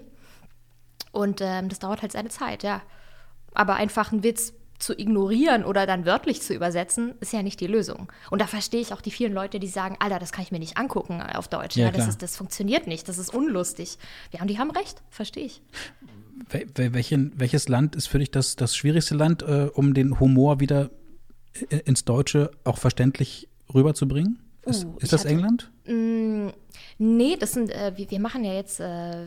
[1.11, 2.81] Und ähm, das dauert halt seine Zeit, ja.
[3.53, 7.67] Aber einfach einen Witz zu ignorieren oder dann wörtlich zu übersetzen, ist ja nicht die
[7.67, 8.11] Lösung.
[8.29, 10.59] Und da verstehe ich auch die vielen Leute, die sagen, Alter, das kann ich mir
[10.59, 11.75] nicht angucken auf Deutsch.
[11.77, 13.97] Ja, Ja, das, ist, das funktioniert nicht, das ist unlustig.
[14.31, 15.61] Ja, und die haben recht, verstehe ich.
[16.49, 20.19] Wel- wel- welchen, welches Land ist für dich das, das schwierigste Land, äh, um den
[20.19, 20.89] Humor wieder
[21.85, 24.39] ins Deutsche auch verständlich rüberzubringen?
[24.65, 25.71] Ist, Uh, ich ist das hatte- England?
[26.97, 29.25] Nee, das sind, äh, wir, wir machen ja jetzt, äh,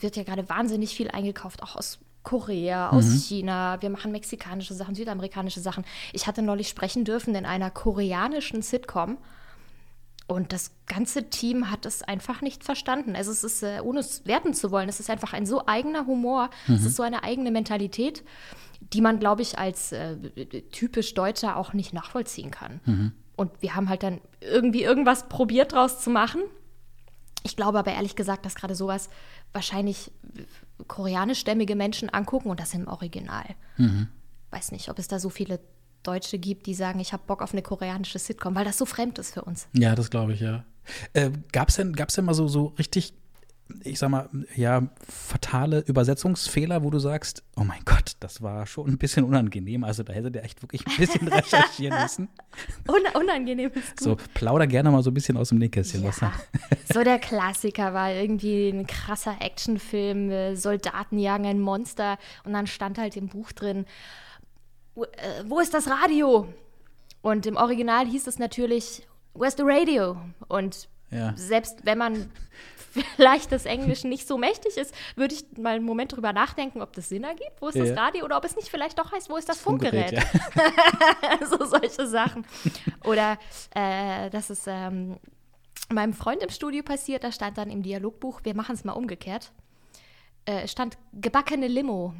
[0.00, 3.80] wird ja gerade wahnsinnig viel eingekauft, auch aus Korea, aus China.
[3.82, 5.84] Wir machen mexikanische Sachen, südamerikanische Sachen.
[6.12, 9.18] Ich hatte neulich sprechen dürfen in einer koreanischen Sitcom.
[10.28, 13.16] Und das ganze Team hat es einfach nicht verstanden.
[13.16, 16.06] Also es ist, äh, ohne es werten zu wollen, es ist einfach ein so eigener
[16.06, 18.24] Humor, es ist so eine eigene Mentalität,
[18.80, 20.16] die man, glaube ich, als äh,
[20.70, 22.80] typisch Deutscher auch nicht nachvollziehen kann.
[23.36, 26.42] Und wir haben halt dann irgendwie irgendwas probiert draus zu machen.
[27.42, 29.08] Ich glaube aber ehrlich gesagt, dass gerade sowas
[29.52, 30.12] wahrscheinlich
[30.86, 33.44] koreanischstämmige Menschen angucken und das im Original.
[34.50, 35.58] Weiß nicht, ob es da so viele
[36.02, 39.18] Deutsche gibt, die sagen, ich habe Bock auf eine koreanische Sitcom, weil das so fremd
[39.18, 39.68] ist für uns.
[39.72, 40.64] Ja, das glaube ich, ja.
[41.12, 43.14] Äh, Gab es denn, gab's denn mal so, so richtig,
[43.84, 48.88] ich sag mal, ja, fatale Übersetzungsfehler, wo du sagst, oh mein Gott, das war schon
[48.88, 49.84] ein bisschen unangenehm.
[49.84, 52.28] Also da hätte der echt wirklich ein bisschen recherchieren müssen.
[52.88, 54.00] Un unangenehm ist gut.
[54.00, 56.02] So, plauder gerne mal so ein bisschen aus dem Nähkästchen.
[56.02, 56.10] Ja.
[56.92, 62.66] So der Klassiker war irgendwie ein krasser Actionfilm, äh, Soldaten jagen ein Monster und dann
[62.66, 63.86] stand halt im Buch drin,
[64.94, 66.48] wo, äh, wo ist das Radio?
[67.22, 70.16] Und im Original hieß es natürlich, where's the radio?
[70.48, 71.32] Und Ja.
[71.36, 72.30] selbst wenn man
[73.16, 76.92] vielleicht des Englischen nicht so mächtig ist, würde ich mal einen Moment drüber nachdenken, ob
[76.94, 77.94] das Sinn ergibt, wo ist das Ja.
[77.94, 81.48] Radio oder ob es nicht vielleicht doch heißt, wo ist das Funkgerät, Funkgerät?
[81.48, 82.44] so solche Sachen.
[83.04, 83.38] Oder
[83.74, 85.18] äh, das ist ähm,
[85.90, 89.52] meinem Freund im Studio passiert, da stand dann im Dialogbuch, wir machen es mal umgekehrt,
[90.46, 92.14] äh, stand gebackene Limo.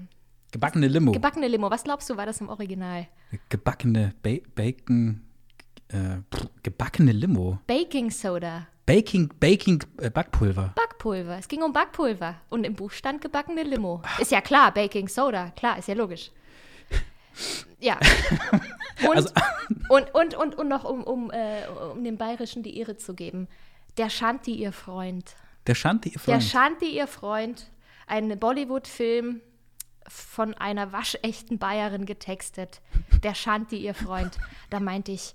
[0.52, 1.12] Gebackene Limo.
[1.12, 3.08] Gebackene Limo, was glaubst du, war das im Original?
[3.48, 5.22] Gebackene ba Bacon.
[5.88, 6.18] Äh,
[6.62, 7.58] gebackene Limo.
[7.66, 10.72] Baking Soda, Baking, Baking äh, Backpulver.
[10.74, 11.38] Backpulver.
[11.38, 12.36] Es ging um Backpulver.
[12.50, 14.02] Und im Buch stand gebackene Limo.
[14.18, 16.30] Ist ja klar, Baking Soda, klar, ist ja logisch.
[17.80, 17.98] Ja.
[19.08, 19.30] Und, Also-
[19.88, 21.62] und, und, und, und noch, um, um, äh,
[21.92, 23.48] um dem Bayerischen die Ehre zu geben.
[23.96, 25.34] Der Shanti, ihr Freund.
[25.66, 26.42] Der Shanti, ihr Der Freund.
[26.44, 27.70] Shanti, ihr Freund.
[28.06, 29.40] Ein Bollywood-Film
[30.08, 32.80] von einer waschechten Bayerin getextet.
[33.22, 34.38] Der Shanti, ihr Freund.
[34.70, 35.34] Da meinte ich,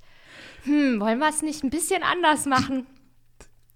[0.64, 2.88] hm, wollen wir es nicht ein bisschen anders machen?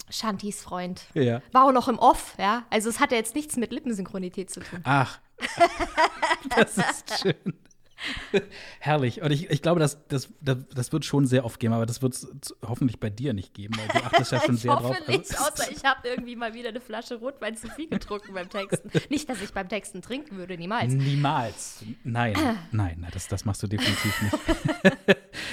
[0.09, 1.03] Shantis Freund.
[1.13, 1.41] Ja.
[1.51, 2.65] War auch noch im Off, ja.
[2.69, 4.81] Also es hatte jetzt nichts mit Lippensynchronität zu tun.
[4.83, 5.19] Ach,
[6.55, 7.53] das ist schön.
[8.79, 9.21] Herrlich.
[9.21, 12.01] Und ich, ich glaube, das, das, das, das wird schon sehr oft geben, aber das
[12.01, 12.27] wird es
[12.65, 15.07] hoffentlich bei dir nicht geben, weil du achtest ja schon ich sehr hoffe drauf.
[15.07, 18.49] nicht, Also, außer ich habe irgendwie mal wieder eine Flasche Rotwein zu viel getrunken beim
[18.49, 18.89] Texten.
[19.09, 20.93] Nicht, dass ich beim Texten trinken würde, niemals.
[20.93, 21.83] Niemals.
[22.03, 22.33] Nein,
[22.71, 24.37] nein, nein, das, das machst du definitiv nicht.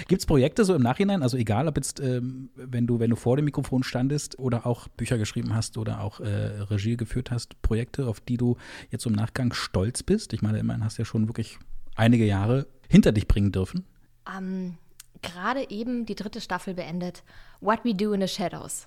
[0.09, 1.23] Gibt es Projekte so im Nachhinein?
[1.23, 4.89] Also egal, ob jetzt, ähm, wenn du, wenn du vor dem Mikrofon standest oder auch
[4.89, 8.57] Bücher geschrieben hast oder auch äh, Regie geführt hast, Projekte, auf die du
[8.91, 10.33] jetzt im Nachgang stolz bist?
[10.33, 11.59] Ich meine, immerhin hast du ja schon wirklich
[11.99, 13.85] einige Jahre hinter dich bringen dürfen.
[14.37, 14.77] ähm,
[15.23, 17.23] gerade eben die dritte Staffel beendet.
[17.61, 18.87] What We Do in the Shadows.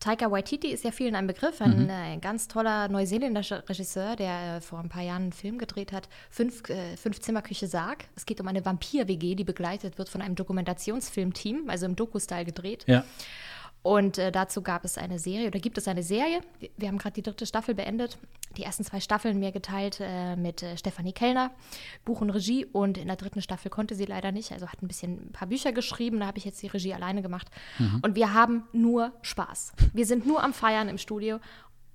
[0.00, 4.56] Taika Waititi ist ja vielen ein Begriff, ein, äh, ein ganz toller neuseeländischer Regisseur, der
[4.56, 8.04] äh, vor ein paar Jahren einen Film gedreht hat, Fünf, äh, Fünf Zimmerküche Sarg.
[8.14, 12.84] Es geht um eine Vampir-WG, die begleitet wird von einem Dokumentationsfilmteam, also im Doku-Style gedreht.
[12.86, 13.04] Ja.
[13.82, 16.40] Und äh, dazu gab es eine Serie oder gibt es eine Serie.
[16.58, 18.18] Wir, wir haben gerade die dritte Staffel beendet.
[18.56, 21.50] Die ersten zwei Staffeln mir geteilt äh, mit äh, Stefanie Kellner,
[22.04, 22.64] Buch und Regie.
[22.66, 24.52] Und in der dritten Staffel konnte sie leider nicht.
[24.52, 26.20] Also hat ein bisschen ein paar Bücher geschrieben.
[26.20, 27.48] Da habe ich jetzt die Regie alleine gemacht.
[28.02, 29.72] Und wir haben nur Spaß.
[29.92, 31.38] Wir sind nur am Feiern im Studio.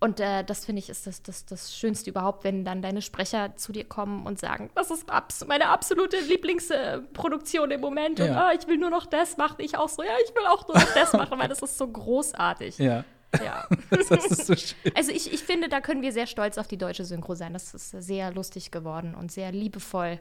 [0.03, 3.55] Und äh, das finde ich ist das, das, das Schönste überhaupt, wenn dann deine Sprecher
[3.55, 8.19] zu dir kommen und sagen, das ist abs meine absolute Lieblingsproduktion im Moment.
[8.19, 8.47] Und Ja.
[8.47, 9.55] ah, ich will nur noch das machen.
[9.59, 11.87] Ich auch so, ja, ich will auch nur noch das machen, weil das ist so
[11.87, 12.79] großartig.
[12.79, 13.05] Ja.
[13.41, 13.65] Ja.
[13.89, 14.91] Das ist so schön.
[14.93, 17.53] Also ich, ich finde, da können wir sehr stolz auf die deutsche Synchro sein.
[17.53, 20.19] Das ist sehr lustig geworden und sehr liebevoll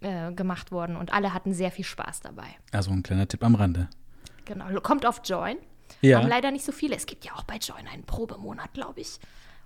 [0.00, 0.96] äh, gemacht worden.
[0.96, 2.46] Und alle hatten sehr viel Spaß dabei.
[2.72, 3.90] Also ein kleiner Tipp am Rande.
[4.46, 4.64] Genau.
[4.80, 5.58] Kommt auf Join.
[6.00, 6.18] Ja.
[6.18, 6.96] Haben leider nicht so viele.
[6.96, 9.18] Es gibt ja auch bei Join einen Probemonat, glaube ich.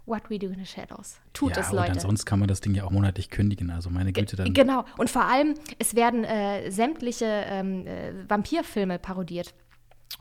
[0.07, 1.17] What We Do in the Shadows.
[1.33, 1.93] Tut ja, es, und Leute.
[1.93, 3.71] ansonsten kann man das Ding ja auch monatlich kündigen.
[3.71, 4.55] Also meine Güte, dann.
[4.55, 4.85] Genau.
[4.97, 9.53] Und vor allem, es werden äh, sämtliche ähm, äh, Vampirfilme parodiert.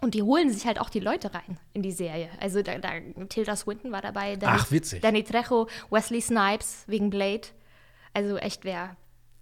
[0.01, 2.29] Und die holen sich halt auch die Leute rein in die Serie.
[2.39, 2.89] Also da, da
[3.29, 5.01] Tilda Swinton war dabei, Danny, Ach, witzig.
[5.01, 7.47] Danny Trejo, Wesley Snipes wegen Blade.
[8.13, 8.97] Also echt, wer,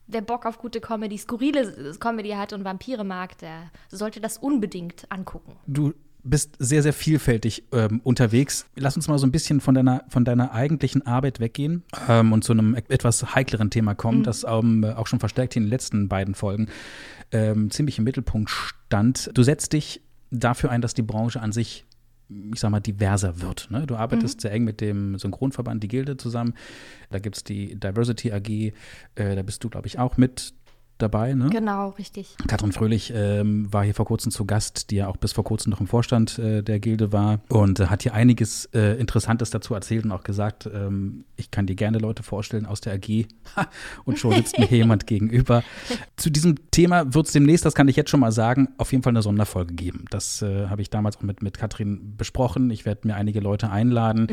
[0.07, 5.09] wer Bock auf gute Comedy, skurrile Comedy hat und Vampire mag, der sollte das unbedingt
[5.09, 5.57] angucken.
[5.65, 8.65] Du bist sehr, sehr vielfältig ähm, unterwegs.
[8.75, 12.43] Lass uns mal so ein bisschen von deiner, von deiner eigentlichen Arbeit weggehen ähm, und
[12.43, 16.07] zu einem e- etwas heikleren Thema kommen, das ähm, auch schon verstärkt in den letzten
[16.07, 16.67] beiden Folgen
[17.31, 19.31] ähm, ziemlich im Mittelpunkt stand.
[19.33, 21.85] Du setzt dich dafür ein, dass die Branche an sich
[22.51, 23.67] ich sag mal, diverser wird.
[23.69, 23.85] Ne?
[23.85, 26.55] Du arbeitest sehr eng mit dem Synchronverband, die Gilde zusammen.
[27.11, 28.73] Da gibt es die Diversity AG, äh,
[29.35, 30.53] da bist du, glaube ich, auch mit
[31.03, 31.33] dabei.
[31.33, 31.49] Ne?
[31.49, 32.35] Genau, richtig.
[32.47, 35.69] Katrin Fröhlich ähm, war hier vor kurzem zu Gast, die ja auch bis vor kurzem
[35.69, 39.73] noch im Vorstand äh, der Gilde war und äh, hat hier einiges äh, Interessantes dazu
[39.73, 43.25] erzählt und auch gesagt, ähm, ich kann dir gerne Leute vorstellen aus der AG
[44.05, 45.63] und schon sitzt mir hier jemand gegenüber.
[46.15, 49.03] Zu diesem Thema wird es demnächst, das kann ich jetzt schon mal sagen, auf jeden
[49.03, 50.05] Fall eine Sonderfolge geben.
[50.09, 52.71] Das äh, habe ich damals auch mit, mit Katrin besprochen.
[52.71, 54.27] Ich werde mir einige Leute einladen,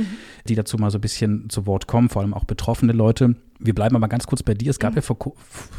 [0.49, 3.35] die dazu mal so ein bisschen zu Wort kommen, vor allem auch betroffene Leute.
[3.59, 4.71] Wir bleiben aber ganz kurz bei dir.
[4.71, 5.17] Es gab ja vor,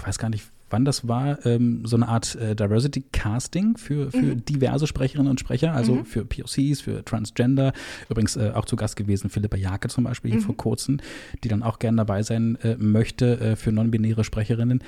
[0.06, 4.36] weiß gar nicht, wann das war, ähm, so eine Art äh, Diversity Casting für, für
[4.36, 4.46] mhm.
[4.46, 6.06] diverse Sprecherinnen und Sprecher, also mhm.
[6.06, 7.74] für POCs, für Transgender.
[8.10, 10.46] Übrigens äh, auch zu Gast gewesen Philippa Jake zum Beispiel hier mhm.
[10.46, 11.00] vor kurzem,
[11.44, 14.84] die dann auch gerne dabei sein äh, möchte äh, für non-binäre Sprecherinnen.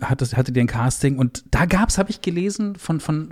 [0.00, 3.30] Hat das, hatte die ein Casting und da gab es, habe ich gelesen, von, von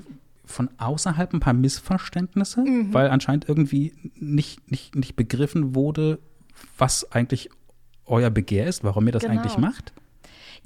[0.49, 2.95] von außerhalb ein paar Missverständnisse, mhm.
[2.95, 6.21] weil anscheinend irgendwie nicht, nicht, nicht begriffen wurde,
[6.79, 7.51] was eigentlich
[8.07, 9.35] euer Begehr ist, warum ihr das genau.
[9.35, 9.93] eigentlich macht.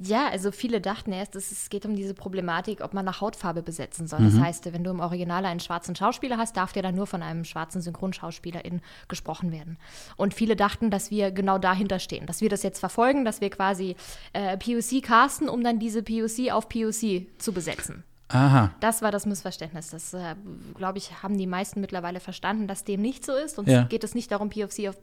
[0.03, 4.07] Ja, also viele dachten erst, es geht um diese Problematik, ob man nach Hautfarbe besetzen
[4.07, 4.21] soll.
[4.21, 4.31] Mhm.
[4.31, 7.21] Das heißt, wenn du im Original einen schwarzen Schauspieler hast, darf der dann nur von
[7.21, 9.77] einem schwarzen Synchronschauspielerin gesprochen werden.
[10.17, 13.51] Und viele dachten, dass wir genau dahinter stehen, dass wir das jetzt verfolgen, dass wir
[13.51, 13.95] quasi
[14.33, 18.03] äh, POC casten, um dann diese POC auf POC zu besetzen.
[18.29, 18.71] Aha.
[18.79, 19.89] Das war das Missverständnis.
[19.89, 20.35] Das, äh,
[20.75, 23.59] glaube ich, haben die meisten mittlerweile verstanden, dass dem nicht so ist.
[23.59, 23.83] Und ja.
[23.83, 24.97] geht es nicht darum, POC auf,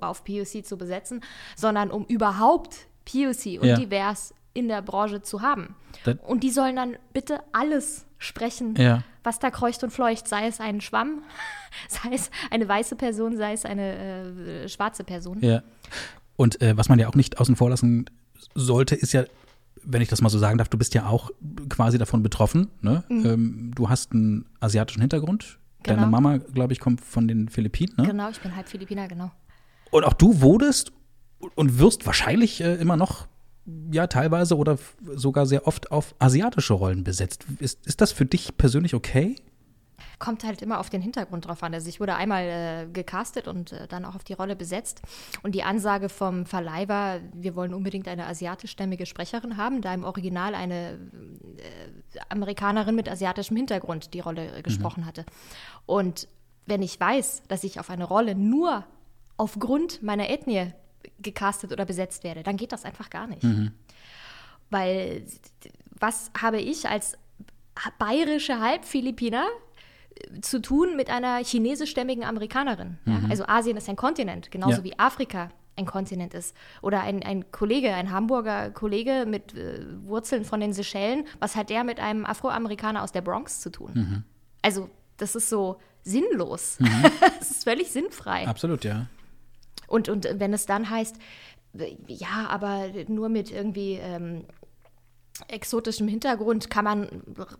[0.00, 1.22] auf POC zu besetzen,
[1.54, 3.76] sondern um überhaupt POC und ja.
[3.76, 5.74] divers in der Branche zu haben.
[6.04, 9.02] Das und die sollen dann bitte alles sprechen, ja.
[9.24, 11.22] was da kreucht und fleucht, sei es ein Schwamm,
[11.88, 15.38] sei es eine weiße Person, sei es eine äh, schwarze Person.
[15.40, 15.62] Ja.
[16.36, 18.06] Und äh, was man ja auch nicht außen vor lassen
[18.54, 19.24] sollte, ist ja,
[19.82, 21.30] wenn ich das mal so sagen darf, du bist ja auch
[21.68, 22.70] quasi davon betroffen.
[22.80, 23.04] Ne?
[23.08, 23.26] Mhm.
[23.26, 25.58] Ähm, du hast einen asiatischen Hintergrund.
[25.82, 25.96] Genau.
[25.96, 27.94] Deine Mama, glaube ich, kommt von den Philippinen.
[27.96, 28.06] Ne?
[28.06, 29.32] Genau, ich bin halb Philippiner, genau.
[29.90, 30.92] Und auch du wurdest
[31.54, 33.26] und wirst wahrscheinlich äh, immer noch
[33.92, 34.78] ja teilweise oder
[35.14, 37.46] sogar sehr oft auf asiatische Rollen besetzt.
[37.58, 39.36] Ist, ist das für dich persönlich okay?
[40.18, 41.74] Kommt halt immer auf den Hintergrund drauf an.
[41.74, 45.02] Also ich wurde einmal äh, gecastet und äh, dann auch auf die Rolle besetzt.
[45.42, 50.04] Und die Ansage vom Verleih war, wir wollen unbedingt eine asiatischstämmige Sprecherin haben, da im
[50.04, 55.06] Original eine äh, Amerikanerin mit asiatischem Hintergrund die Rolle äh, gesprochen mhm.
[55.06, 55.24] hatte.
[55.86, 56.28] Und
[56.66, 58.84] wenn ich weiß, dass ich auf eine Rolle nur
[59.36, 60.72] aufgrund meiner Ethnie
[61.20, 63.42] gecastet oder besetzt werde, dann geht das einfach gar nicht.
[63.42, 63.72] Mhm.
[64.70, 65.24] Weil
[65.98, 67.18] was habe ich als
[67.98, 69.44] bayerische Halbphilippiner
[70.14, 72.98] äh, zu tun mit einer chinesischstämmigen Amerikanerin?
[73.04, 73.12] Mhm.
[73.12, 73.20] Ja?
[73.30, 74.84] Also Asien ist ein Kontinent, genauso ja.
[74.84, 76.54] wie Afrika ein Kontinent ist.
[76.82, 81.70] Oder ein, ein Kollege, ein Hamburger Kollege mit äh, Wurzeln von den Seychellen, was hat
[81.70, 83.90] der mit einem Afroamerikaner aus der Bronx zu tun?
[83.94, 84.24] Mhm.
[84.60, 86.78] Also das ist so sinnlos.
[86.78, 87.04] Mhm.
[87.38, 88.46] das ist völlig sinnfrei.
[88.46, 89.06] Absolut, ja.
[89.92, 91.16] Und, und wenn es dann heißt,
[92.06, 94.46] ja, aber nur mit irgendwie ähm,
[95.48, 97.08] exotischem Hintergrund kann man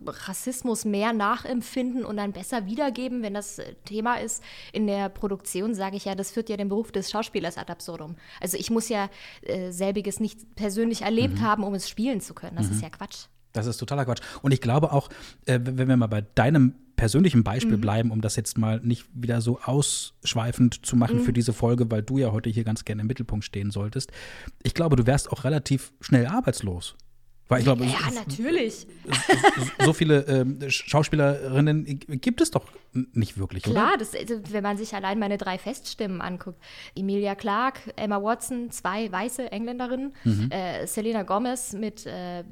[0.03, 4.43] Rassismus mehr nachempfinden und dann besser wiedergeben, wenn das Thema ist.
[4.71, 8.15] In der Produktion sage ich ja, das führt ja den Beruf des Schauspielers ad absurdum.
[8.41, 9.09] Also ich muss ja
[9.43, 11.41] äh, selbiges nicht persönlich erlebt mhm.
[11.41, 12.57] haben, um es spielen zu können.
[12.57, 12.73] Das mhm.
[12.73, 13.25] ist ja Quatsch.
[13.51, 14.21] Das ist totaler Quatsch.
[14.41, 15.09] Und ich glaube auch,
[15.45, 16.73] äh, wenn wir mal bei deinem
[17.03, 17.81] persönlichen Beispiel mhm.
[17.81, 21.23] bleiben, um das jetzt mal nicht wieder so ausschweifend zu machen mhm.
[21.23, 24.13] für diese Folge, weil du ja heute hier ganz gerne im Mittelpunkt stehen solltest.
[24.63, 26.95] Ich glaube, du wärst auch relativ schnell arbeitslos.
[27.49, 28.87] Weil ich glaube, ja, natürlich.
[29.77, 33.97] So, so viele ähm, Schauspielerinnen gibt es doch nicht wirklich, Klar?
[33.99, 36.57] Das, also, wenn man sich allein meine drei Feststimmen anguckt.
[36.95, 40.49] Emilia Clarke, Emma Watson, zwei weiße Engländerinnen, mhm.
[40.51, 42.45] äh, Selena Gomez mit äh,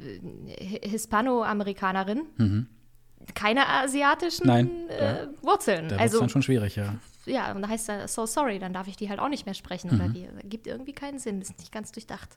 [0.84, 2.24] Hispano-Amerikanerin.
[2.36, 2.68] Mhm
[3.34, 5.90] keine asiatischen Nein, äh, Wurzeln.
[5.90, 6.96] Da also dann schon schwierig, ja.
[7.26, 9.54] Ja, und da heißt er so sorry, dann darf ich die halt auch nicht mehr
[9.54, 10.02] sprechen mhm.
[10.02, 10.28] oder wie.
[10.50, 12.30] Gibt irgendwie keinen Sinn, ist nicht ganz durchdacht.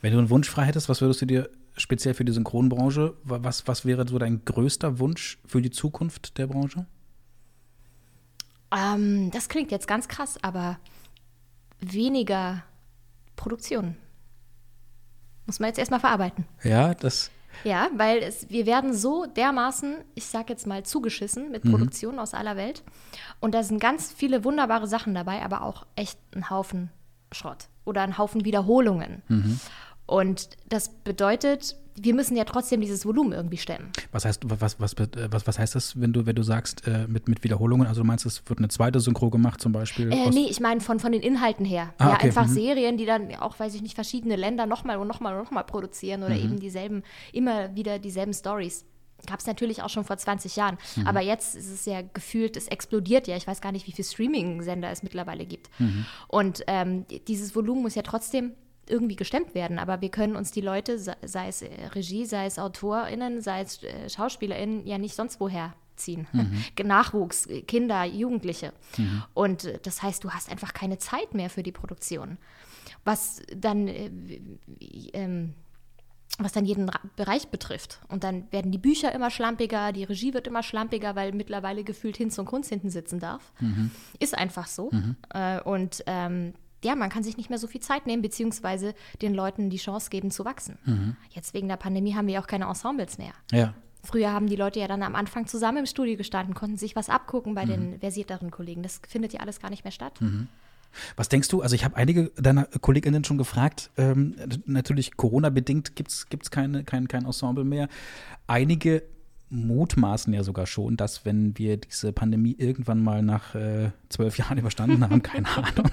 [0.00, 3.66] Wenn du einen Wunsch frei hättest, was würdest du dir speziell für die Synchronbranche, was,
[3.66, 6.86] was wäre so dein größter Wunsch für die Zukunft der Branche?
[8.70, 10.78] Ähm, das klingt jetzt ganz krass, aber
[11.80, 12.62] weniger
[13.36, 13.96] Produktion.
[15.46, 16.44] Muss man jetzt erstmal verarbeiten.
[16.62, 17.30] Ja, das
[17.64, 21.72] ja, weil es, wir werden so dermaßen, ich sag jetzt mal, zugeschissen mit mhm.
[21.72, 22.82] Produktionen aus aller Welt.
[23.40, 26.90] Und da sind ganz viele wunderbare Sachen dabei, aber auch echt ein Haufen
[27.32, 29.22] Schrott oder ein Haufen Wiederholungen.
[29.28, 29.60] Mhm.
[30.08, 33.90] Und das bedeutet, wir müssen ja trotzdem dieses Volumen irgendwie stemmen.
[34.10, 37.28] Was heißt, was, was, was, was heißt das, wenn du, wenn du sagst, äh, mit,
[37.28, 37.86] mit Wiederholungen?
[37.86, 40.10] Also du meinst, es wird eine zweite Synchro gemacht zum Beispiel?
[40.10, 41.92] Äh, nee, ich meine von, von den Inhalten her.
[41.98, 42.28] Ah, ja, okay.
[42.28, 42.54] einfach mhm.
[42.54, 46.22] Serien, die dann auch, weiß ich nicht, verschiedene Länder nochmal und nochmal und nochmal produzieren
[46.22, 46.42] oder mhm.
[46.42, 47.02] eben dieselben,
[47.34, 48.86] immer wieder dieselben Stories.
[49.26, 50.78] Gab es natürlich auch schon vor 20 Jahren.
[50.96, 51.06] Mhm.
[51.06, 53.36] Aber jetzt ist es ja gefühlt, es explodiert ja.
[53.36, 55.68] Ich weiß gar nicht, wie viele Streaming-Sender es mittlerweile gibt.
[55.78, 56.06] Mhm.
[56.28, 58.52] Und ähm, dieses Volumen muss ja trotzdem
[58.90, 59.78] irgendwie gestemmt werden.
[59.78, 63.82] Aber wir können uns die Leute, sei es äh, Regie, sei es AutorInnen, sei es
[63.82, 66.26] äh, SchauspielerInnen, ja nicht sonst woher ziehen.
[66.32, 66.62] Mhm.
[66.86, 68.72] Nachwuchs, äh, Kinder, Jugendliche.
[68.96, 69.22] Mhm.
[69.34, 72.38] Und das heißt, du hast einfach keine Zeit mehr für die Produktion.
[73.04, 74.10] Was dann äh,
[75.12, 75.54] ähm,
[76.38, 78.00] was dann jeden Bereich betrifft.
[78.08, 82.16] Und dann werden die Bücher immer schlampiger, die Regie wird immer schlampiger, weil mittlerweile gefühlt
[82.16, 83.52] Hinz und Kunst hinten sitzen darf.
[83.58, 83.90] Mhm.
[84.20, 84.90] Ist einfach so.
[84.92, 85.16] Mhm.
[85.34, 86.54] Äh, und ähm,
[86.84, 90.10] ja, man kann sich nicht mehr so viel Zeit nehmen, beziehungsweise den Leuten die Chance
[90.10, 90.78] geben zu wachsen.
[90.84, 91.16] Mhm.
[91.30, 93.32] Jetzt wegen der Pandemie haben wir auch keine Ensembles mehr.
[93.50, 93.74] Ja.
[94.04, 97.08] Früher haben die Leute ja dann am Anfang zusammen im Studio gestanden, konnten sich was
[97.08, 98.82] abgucken bei den versierteren Kollegen.
[98.82, 100.20] Das findet ja alles gar nicht mehr statt.
[101.16, 101.62] Was denkst du?
[101.62, 103.90] Also ich habe einige deiner Kolleginnen schon gefragt.
[103.96, 107.88] Ähm, natürlich Corona-bedingt gibt es keine, kein, kein Ensemble mehr.
[108.46, 109.02] Einige
[109.50, 114.58] mutmaßen ja sogar schon, dass wenn wir diese Pandemie irgendwann mal nach äh, zwölf Jahren
[114.58, 115.92] überstanden haben, keine Ahnung,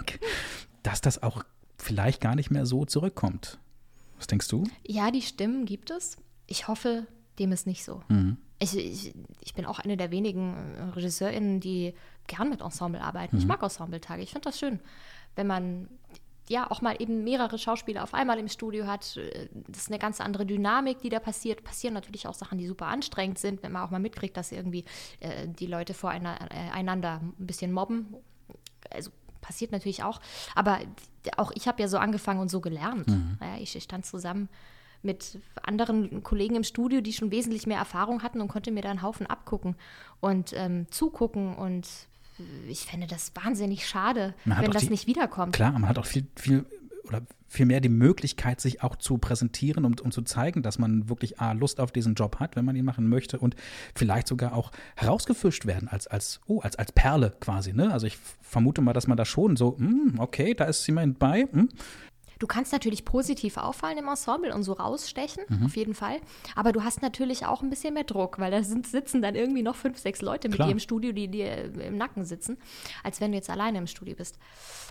[0.96, 1.44] dass das auch
[1.78, 3.60] vielleicht gar nicht mehr so zurückkommt.
[4.18, 4.64] Was denkst du?
[4.88, 6.18] Ja, die Stimmen gibt es.
[6.48, 7.06] Ich hoffe,
[7.38, 8.02] dem ist nicht so.
[8.08, 8.38] Mhm.
[8.60, 11.94] Ich, ich, ich bin auch eine der wenigen äh, RegisseurInnen, die
[12.28, 13.36] gern mit Ensemble arbeiten.
[13.36, 13.42] Mhm.
[13.42, 14.24] Ich mag Ensemble-Tage.
[14.24, 14.80] Ich finde das schön,
[15.36, 15.90] wenn man
[16.48, 19.18] ja auch mal eben mehrere Schauspieler auf einmal im Studio hat.
[19.18, 21.66] Äh, Das ist eine ganz andere Dynamik, die da passiert.
[21.66, 24.86] Passieren natürlich auch Sachen, die super anstrengend sind, wenn man auch mal mitkriegt, dass irgendwie
[25.20, 28.16] äh, die Leute voreinander ein bisschen mobben.
[28.90, 29.12] Also
[29.46, 30.20] passiert natürlich auch.
[30.56, 30.80] Aber
[31.38, 33.08] auch ich habe ja so angefangen und so gelernt.
[33.42, 34.50] Ja, ich stand zusammen
[35.02, 38.90] mit anderen Kollegen im Studio, die schon wesentlich mehr Erfahrung hatten und konnte mir da
[38.90, 39.76] einen Haufen abgucken
[40.20, 41.56] und ähm, zugucken.
[41.56, 41.88] Und
[42.68, 45.54] ich fände das wahnsinnig schade, wenn das die- nicht wiederkommt.
[45.56, 46.66] Klar, man hat auch viel, viel
[47.08, 51.10] oder viel mehr die Möglichkeit, sich auch zu präsentieren und um zu zeigen, dass man
[51.10, 53.56] wirklich A, Lust auf diesen Job hat, wenn man ihn machen möchte und
[53.96, 57.74] vielleicht sogar auch herausgefischt werden als, als, oh, als, als Perle quasi.
[57.74, 57.92] Ne?
[57.92, 61.48] Also ich vermute mal, dass man da schon so, hm, okay, da ist jemand bei.
[61.52, 61.70] Hm.
[62.40, 66.20] Du kannst natürlich positiv auffallen im Ensemble und so rausstechen, auf jeden Fall.
[66.56, 69.64] Aber du hast natürlich auch ein bisschen mehr Druck, weil da sind, sitzen dann irgendwie
[69.64, 70.68] noch fünf, sechs Leute mit Klar.
[70.68, 72.58] dir im Studio, die dir im Nacken sitzen,
[73.04, 74.38] als wenn du jetzt alleine im Studio bist.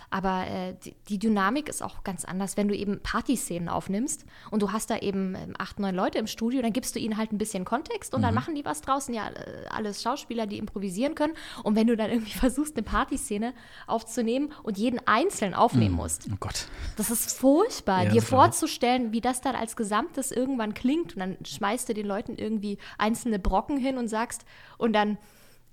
[0.09, 4.61] Aber äh, die, die Dynamik ist auch ganz anders, wenn du eben Partyszenen aufnimmst und
[4.61, 7.31] du hast da eben ähm, acht, neun Leute im Studio, dann gibst du ihnen halt
[7.31, 11.15] ein bisschen Kontext und dann machen die was draußen, ja, äh, alles Schauspieler, die improvisieren
[11.15, 11.33] können.
[11.63, 13.53] Und wenn du dann irgendwie versuchst, eine Partyszene
[13.87, 16.67] aufzunehmen und jeden einzeln aufnehmen musst, Oh Gott.
[16.97, 21.15] das ist furchtbar, Ja, dir vorzustellen, wie das dann als Gesamtes irgendwann klingt.
[21.15, 24.45] Und dann schmeißt du den Leuten irgendwie einzelne Brocken hin und sagst,
[24.77, 25.17] und dann,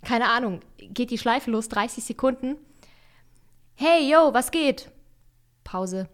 [0.05, 2.57] keine Ahnung, geht die Schleife los, 30 Sekunden.
[3.75, 4.91] Hey, yo, was geht?
[5.65, 6.09] Pause.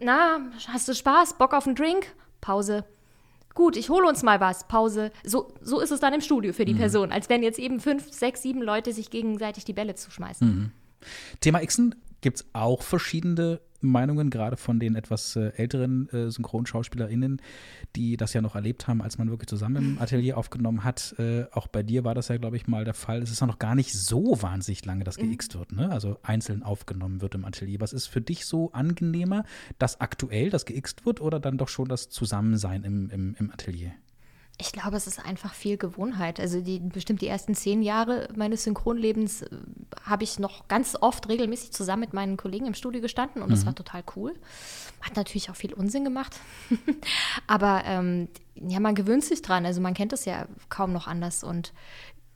[0.00, 1.38] Na, hast du Spaß?
[1.38, 2.06] Bock auf einen Drink?
[2.40, 2.84] Pause.
[3.54, 4.66] Gut, ich hole uns mal was.
[4.68, 5.10] Pause.
[5.24, 6.78] So, so ist es dann im Studio für die Mhm.
[6.78, 10.72] Person, als wenn jetzt eben fünf, sechs, sieben Leute sich gegenseitig die Bälle zuschmeißen.
[11.40, 13.60] Thema Xen gibt es auch verschiedene
[13.90, 17.40] Meinungen, gerade von den etwas äh, älteren äh, SynchronschauspielerInnen,
[17.94, 21.14] die das ja noch erlebt haben, als man wirklich zusammen im Atelier aufgenommen hat.
[21.18, 23.22] Äh, auch bei dir war das ja, glaube ich, mal der Fall.
[23.22, 25.90] Es ist ja noch gar nicht so wahnsinnig lange, dass geixt wird, ne?
[25.90, 27.80] Also einzeln aufgenommen wird im Atelier.
[27.80, 29.44] Was ist für dich so angenehmer,
[29.78, 33.92] dass aktuell das geixt wird oder dann doch schon das Zusammensein im, im, im Atelier?
[34.58, 36.40] Ich glaube, es ist einfach viel Gewohnheit.
[36.40, 39.48] Also die, bestimmt die ersten zehn Jahre meines Synchronlebens äh,
[40.04, 43.66] habe ich noch ganz oft regelmäßig zusammen mit meinen Kollegen im Studio gestanden und das
[43.66, 44.34] war total cool.
[45.02, 46.40] Hat natürlich auch viel Unsinn gemacht.
[47.46, 49.66] Aber ähm, ja, man gewöhnt sich dran.
[49.66, 51.44] Also man kennt es ja kaum noch anders.
[51.44, 51.74] Und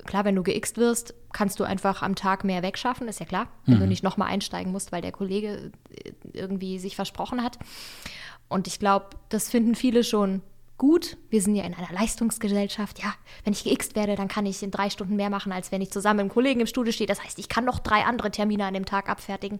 [0.05, 3.49] klar, wenn du geixt wirst, kannst du einfach am Tag mehr wegschaffen, ist ja klar.
[3.65, 7.59] Wenn du nicht nochmal einsteigen musst, weil der Kollege äh, irgendwie sich versprochen hat.
[8.49, 10.43] Und ich glaube, das finden viele schon
[10.81, 11.19] gut.
[11.29, 13.01] Wir sind ja in einer Leistungsgesellschaft.
[13.03, 13.13] Ja,
[13.45, 15.91] wenn ich geixt werde, dann kann ich in drei Stunden mehr machen, als wenn ich
[15.91, 17.07] zusammen mit einem Kollegen im Studio stehe.
[17.07, 19.59] Das heißt, ich kann noch drei andere Termine an dem Tag abfertigen.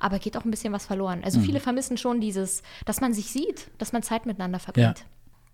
[0.00, 1.22] Aber geht auch ein bisschen was verloren.
[1.22, 5.04] Also viele vermissen schon dieses, dass man sich sieht, dass man Zeit miteinander verbringt.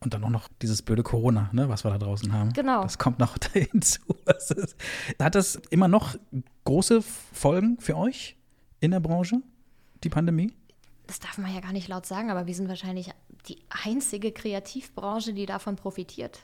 [0.01, 2.53] Und dann auch noch dieses blöde Corona, ne, was wir da draußen haben.
[2.53, 2.83] Genau.
[2.83, 4.01] Das kommt noch hinzu.
[4.25, 4.77] Das ist,
[5.19, 6.15] hat das immer noch
[6.65, 7.03] große
[7.33, 8.37] Folgen für euch
[8.79, 9.43] in der Branche,
[10.05, 10.53] die Pandemie?
[11.09, 13.11] Das darf man ja gar nicht laut sagen, aber wir sind wahrscheinlich
[13.49, 16.41] die einzige Kreativbranche, die davon profitiert.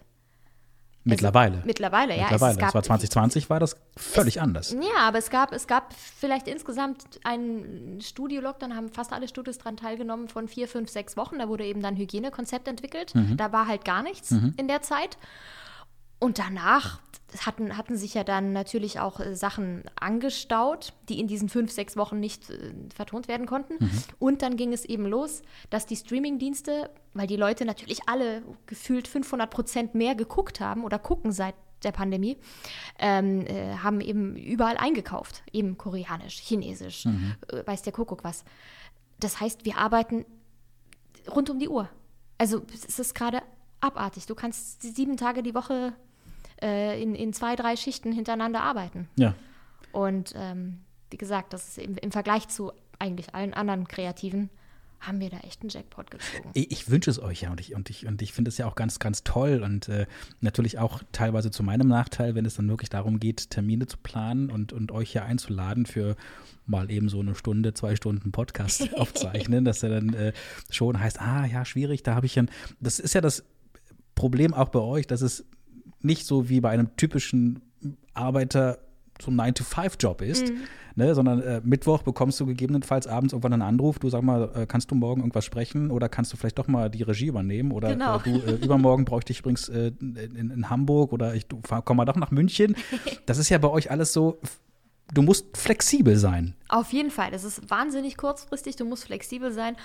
[1.07, 1.57] Mittlerweile.
[1.57, 2.23] Also Mittlerweile, ja.
[2.23, 2.53] Mittlerweile.
[2.53, 4.73] Es, es das gab, war 2020, war das völlig anders.
[4.73, 9.77] Ja, aber es gab, es gab vielleicht insgesamt einen Studio-Lockdown, haben fast alle Studios daran
[9.77, 11.39] teilgenommen von vier, fünf, sechs Wochen.
[11.39, 13.13] Da wurde eben dann ein Hygienekonzept entwickelt.
[13.37, 15.19] Da war halt gar nichts in der Zeit.
[16.25, 17.01] Und danach
[17.45, 21.99] hatten, hatten sich ja dann natürlich auch äh, Sachen angestaut, die in diesen fünf, sechs
[21.99, 23.75] Wochen nicht äh, vertont werden konnten.
[24.19, 29.07] Und dann ging es eben los, dass die Streaming-Dienste, weil die Leute natürlich alle gefühlt
[29.07, 32.39] 500 Prozent mehr geguckt haben oder gucken seit der Pandemie,
[32.99, 35.43] ähm, äh, haben eben überall eingekauft.
[35.53, 38.45] Eben koreanisch, chinesisch, äh, weiß der Kuckuck was.
[39.21, 40.25] Das heißt, wir arbeiten
[41.31, 41.91] rund um die Uhr.
[42.39, 43.43] Also es ist gerade
[43.85, 44.25] abartig.
[44.25, 45.93] Du kannst sieben Tage die Woche
[46.65, 49.09] äh, in, in zwei, drei Schichten hintereinander arbeiten.
[49.17, 49.35] Ja.
[49.93, 54.51] Und ähm, wie gesagt, das ist im, im Vergleich zu eigentlich allen anderen Kreativen
[55.01, 56.51] haben wir da echt einen Jackpot gezogen.
[56.55, 58.67] Ich, ich wünsche es euch ja und ich, und ich, und ich finde es ja
[58.67, 60.07] auch ganz, ganz toll und äh,
[60.41, 64.51] natürlich auch teilweise zu meinem Nachteil, wenn es dann wirklich darum geht, Termine zu planen
[64.51, 66.17] und, und euch hier einzuladen für
[66.65, 70.33] mal eben so eine Stunde, zwei Stunden Podcast aufzeichnen, dass er dann äh,
[70.71, 72.45] schon heißt, ah ja, schwierig, da habe ich ja,
[72.81, 73.45] das ist ja das
[74.15, 75.45] Problem auch bei euch, dass es
[76.05, 77.61] nicht so wie bei einem typischen
[78.13, 78.79] Arbeiter
[79.21, 80.63] so ein 9-to-5-Job ist, mhm.
[80.97, 84.67] ne, sondern äh, Mittwoch bekommst du gegebenenfalls abends irgendwann einen Anruf, du sag mal, äh,
[84.67, 87.91] kannst du morgen irgendwas sprechen oder kannst du vielleicht doch mal die Regie übernehmen oder
[87.91, 88.17] genau.
[88.19, 91.47] äh, du, äh, übermorgen bräuchte ich übrigens äh, in, in, Hamburg oder ich
[91.85, 92.77] komm mal doch nach München.
[93.27, 94.39] Das ist ja bei euch alles so,
[95.13, 96.55] du musst flexibel sein.
[96.69, 99.77] Auf jeden Fall, das ist wahnsinnig kurzfristig, du musst flexibel sein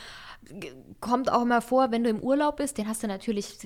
[0.99, 3.57] kommt auch immer vor, wenn du im Urlaub bist, den hast du natürlich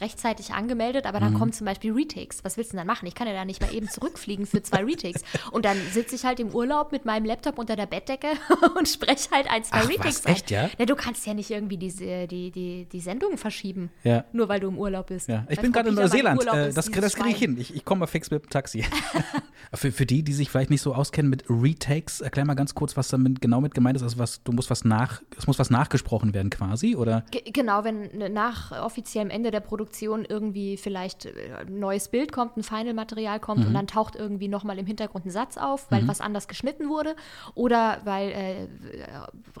[0.00, 1.38] rechtzeitig angemeldet, aber dann mhm.
[1.38, 2.44] kommen zum Beispiel Retakes.
[2.44, 3.06] Was willst du denn dann machen?
[3.06, 5.22] Ich kann ja da nicht mal eben zurückfliegen für zwei Retakes.
[5.52, 8.28] Und dann sitze ich halt im Urlaub mit meinem Laptop unter der Bettdecke
[8.76, 10.68] und spreche halt ein, zwei Ach, Retakes was, echt, ja?
[10.76, 10.86] ja?
[10.86, 14.24] Du kannst ja nicht irgendwie diese, die, die, die Sendung verschieben, ja.
[14.32, 15.28] nur weil du im Urlaub bist.
[15.28, 15.46] Ja.
[15.48, 16.46] Ich bin gerade in Neuseeland.
[16.46, 17.56] Äh, das, das kriege ich hin.
[17.58, 18.84] Ich, ich komme mal fix mit dem Taxi.
[19.74, 22.96] für, für die, die sich vielleicht nicht so auskennen mit Retakes, erklär mal ganz kurz,
[22.96, 24.02] was damit genau mit gemeint ist.
[24.02, 27.24] Also was, du musst was nach, es muss was nachgesprochen abgesprochen werden quasi, oder?
[27.30, 31.32] G genau, wenn nach offiziellem Ende der Produktion irgendwie vielleicht äh,
[31.66, 33.66] ein neues Bild kommt, ein Final-Material kommt mhm.
[33.68, 36.08] und dann taucht irgendwie nochmal im Hintergrund ein Satz auf, weil mhm.
[36.08, 37.14] was anders geschnitten wurde
[37.54, 38.66] oder weil äh,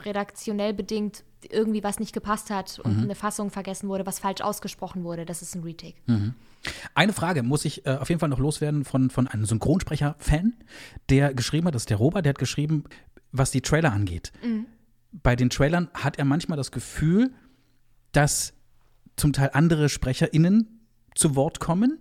[0.00, 3.04] redaktionell bedingt irgendwie was nicht gepasst hat und mhm.
[3.04, 5.24] eine Fassung vergessen wurde, was falsch ausgesprochen wurde.
[5.24, 5.96] Das ist ein Retake.
[6.06, 6.34] Mhm.
[6.94, 10.54] Eine Frage muss ich äh, auf jeden Fall noch loswerden von, von einem Synchronsprecher-Fan,
[11.08, 12.84] der geschrieben hat, das ist der Robert, der hat geschrieben,
[13.32, 14.32] was die Trailer angeht.
[14.42, 14.66] Mhm
[15.12, 17.32] bei den Trailern hat er manchmal das Gefühl,
[18.12, 18.54] dass
[19.16, 20.80] zum Teil andere SprecherInnen
[21.14, 21.98] zu Wort kommen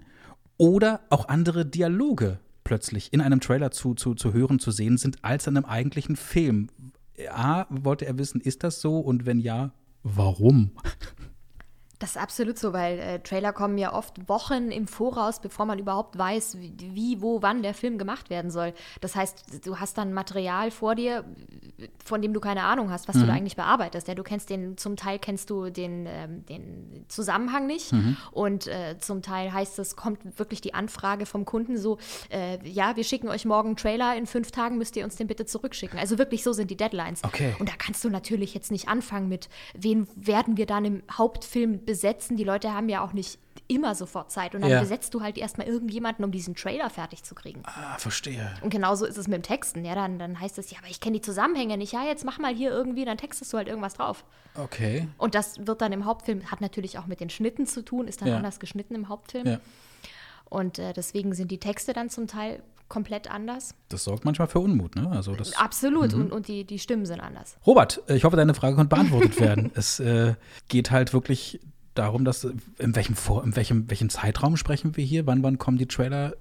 [0.57, 5.24] oder auch andere Dialoge plötzlich in einem Trailer zu, zu, zu hören, zu sehen sind,
[5.24, 6.68] als in einem eigentlichen Film.
[7.32, 8.99] A, wollte er wissen, ist das so?
[8.99, 10.72] Und wenn ja, warum?
[12.00, 15.80] Das ist absolut so, weil äh, Trailer kommen ja oft Wochen im Voraus, bevor man
[15.80, 18.74] überhaupt weiß, wie, wie, wo, wann der Film gemacht werden soll.
[19.02, 21.26] Das heißt, du hast dann Material vor dir,
[22.04, 23.22] von dem du keine Ahnung hast, was mhm.
[23.22, 24.08] du da eigentlich bearbeitest.
[24.08, 28.16] Ja, du kennst den, zum Teil kennst du den, ähm, den Zusammenhang nicht mhm.
[28.32, 31.97] und äh, zum Teil heißt es, kommt wirklich die Anfrage vom Kunden so,
[32.32, 35.28] äh, ja, wir schicken euch morgen einen Trailer, in fünf Tagen müsst ihr uns den
[35.28, 36.00] bitte zurückschicken.
[36.00, 37.26] Also wirklich so sind die Deadlines.
[37.26, 37.56] Okay.
[37.60, 41.86] Und da kannst du natürlich jetzt nicht anfangen mit, wen werden wir dann im Hauptfilm
[41.89, 42.37] besetzen.
[42.37, 44.53] Die Leute haben ja auch nicht immer sofort Zeit.
[44.53, 44.79] Und dann ja.
[44.79, 47.63] besetzt du halt erstmal irgendjemanden, um diesen Trailer fertig zu kriegen.
[47.65, 48.51] Ah, verstehe.
[48.61, 49.83] Und genauso ist es mit dem Texten.
[49.83, 51.93] Ja, dann, dann heißt es, ja, aber ich kenne die Zusammenhänge nicht.
[51.93, 54.23] Ja, jetzt mach mal hier irgendwie, dann textest du halt irgendwas drauf.
[54.53, 55.07] Okay.
[55.17, 58.21] Und das wird dann im Hauptfilm, hat natürlich auch mit den Schnitten zu tun, ist
[58.21, 58.37] dann ja.
[58.37, 59.47] anders geschnitten im Hauptfilm.
[59.47, 59.59] Ja.
[60.45, 63.73] Und äh, deswegen sind die Texte dann zum Teil komplett anders.
[63.89, 65.09] Das sorgt manchmal für Unmut, ne?
[65.11, 66.21] Also das, Absolut, mhm.
[66.21, 67.55] und, und die, die Stimmen sind anders.
[67.65, 69.71] Robert, ich hoffe, deine Frage konnte beantwortet werden.
[69.75, 70.35] es äh,
[70.67, 71.59] geht halt wirklich
[72.00, 75.28] darum, dass in welchem, vor, in welchem, welchem Zeitraum sprechen wir hier?
[75.28, 76.34] Wann, wann kommen die Trailer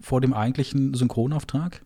[0.00, 1.82] vor dem eigentlichen Synchronauftrag?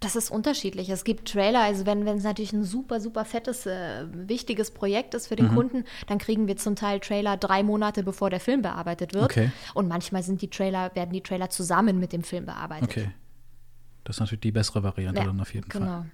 [0.00, 0.88] Das ist unterschiedlich.
[0.88, 5.26] Es gibt Trailer, also wenn es natürlich ein super, super fettes, äh, wichtiges Projekt ist
[5.26, 5.54] für den mhm.
[5.54, 9.24] Kunden, dann kriegen wir zum Teil Trailer drei Monate, bevor der Film bearbeitet wird.
[9.24, 9.50] Okay.
[9.74, 12.88] Und manchmal sind die Trailer, werden die Trailer zusammen mit dem Film bearbeitet.
[12.88, 13.10] Okay.
[14.04, 15.86] Das ist natürlich die bessere Variante ja, dann auf jeden genau.
[15.86, 16.10] Fall.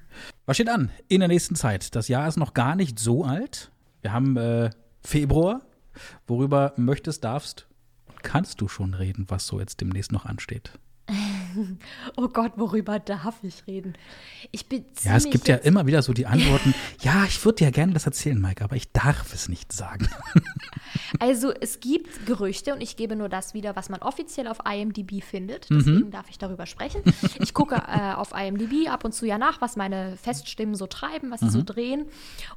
[0.46, 1.94] Was steht an in der nächsten Zeit?
[1.94, 3.70] Das Jahr ist noch gar nicht so alt.
[4.00, 4.70] Wir haben äh,
[5.02, 5.62] Februar.
[6.26, 7.66] Worüber möchtest, darfst,
[8.22, 10.78] kannst du schon reden, was so jetzt demnächst noch ansteht?
[12.16, 13.94] oh Gott, worüber darf ich reden?
[14.50, 17.70] Ich bin Ja, es gibt ja immer wieder so die Antworten, ja, ich würde dir
[17.70, 20.08] gerne das erzählen, Mike, aber ich darf es nicht sagen.
[21.18, 25.22] also es gibt Gerüchte und ich gebe nur das wieder, was man offiziell auf IMDb
[25.22, 25.68] findet.
[25.70, 26.10] Deswegen mhm.
[26.10, 27.02] darf ich darüber sprechen.
[27.38, 31.30] Ich gucke äh, auf IMDb ab und zu ja nach, was meine Feststimmen so treiben,
[31.30, 31.66] was sie so mhm.
[31.66, 32.06] drehen.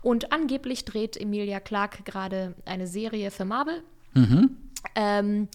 [0.01, 3.83] Und angeblich dreht Emilia Clarke gerade eine Serie für Marvel.
[4.13, 4.57] Mhm.
[4.95, 5.47] Ähm,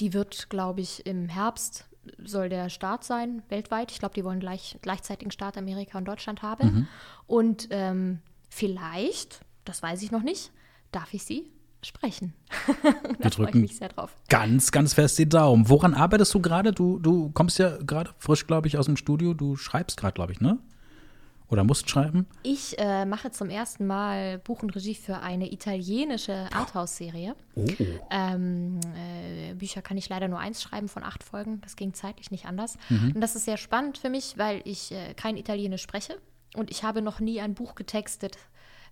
[0.00, 1.86] die wird, glaube ich, im Herbst
[2.24, 3.90] soll der Start sein, weltweit.
[3.92, 6.66] Ich glaube, die wollen gleich, gleichzeitigen Start Amerika und Deutschland haben.
[6.66, 6.88] Mhm.
[7.26, 10.52] Und ähm, vielleicht, das weiß ich noch nicht,
[10.92, 11.50] darf ich sie
[11.82, 12.34] sprechen.
[13.20, 14.16] da freue ich mich sehr drauf.
[14.28, 15.68] Ganz, ganz fest die Daumen.
[15.68, 16.72] Woran arbeitest du gerade?
[16.72, 19.34] Du, du kommst ja gerade frisch, glaube ich, aus dem Studio.
[19.34, 20.58] Du schreibst gerade, glaube ich, ne?
[21.48, 22.26] Oder musst schreiben?
[22.42, 27.36] Ich äh, mache zum ersten Mal Buch und Regie für eine italienische Arthouse-Serie.
[27.54, 27.64] Oh.
[28.10, 31.60] Ähm, äh, Bücher kann ich leider nur eins schreiben von acht Folgen.
[31.60, 32.76] Das ging zeitlich nicht anders.
[32.88, 33.12] Mhm.
[33.14, 36.18] Und das ist sehr spannend für mich, weil ich äh, kein Italienisch spreche.
[36.56, 38.38] Und ich habe noch nie ein Buch getextet,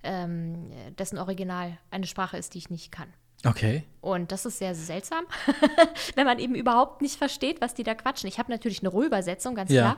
[0.05, 3.09] ähm, dessen Original eine Sprache ist, die ich nicht kann.
[3.45, 3.85] Okay.
[4.01, 5.25] Und das ist sehr seltsam,
[6.15, 8.29] wenn man eben überhaupt nicht versteht, was die da quatschen.
[8.29, 9.83] Ich habe natürlich eine Rohübersetzung, ganz ja.
[9.83, 9.97] klar.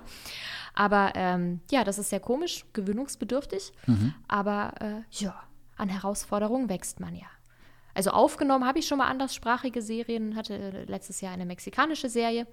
[0.77, 3.73] Aber ähm, ja, das ist sehr komisch, gewöhnungsbedürftig.
[3.87, 4.15] Mhm.
[4.29, 5.35] Aber äh, ja,
[5.77, 7.27] an Herausforderungen wächst man ja.
[7.95, 12.47] Also aufgenommen habe ich schon mal anderssprachige Serien, hatte letztes Jahr eine mexikanische Serie.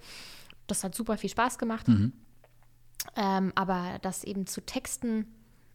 [0.67, 1.87] Das hat super viel Spaß gemacht.
[1.89, 2.13] Mhm.
[3.17, 5.27] Ähm, aber das eben zu texten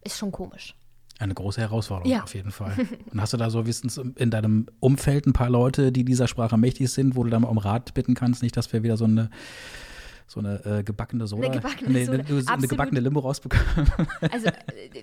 [0.03, 0.75] ist schon komisch.
[1.19, 2.23] Eine große Herausforderung Ja.
[2.23, 2.73] auf jeden Fall.
[3.11, 6.57] Und hast du da so wissens in deinem Umfeld ein paar Leute, die dieser Sprache
[6.57, 9.05] mächtig sind, wo du dann mal um Rat bitten kannst, nicht, dass wir wieder so
[9.05, 9.29] eine
[10.29, 12.19] so eine äh, gebackene Soda, Eine gebackene nee, Soda.
[12.23, 13.65] eine, eine gebackene Limo rausbekommen.
[14.31, 14.53] Also, äh,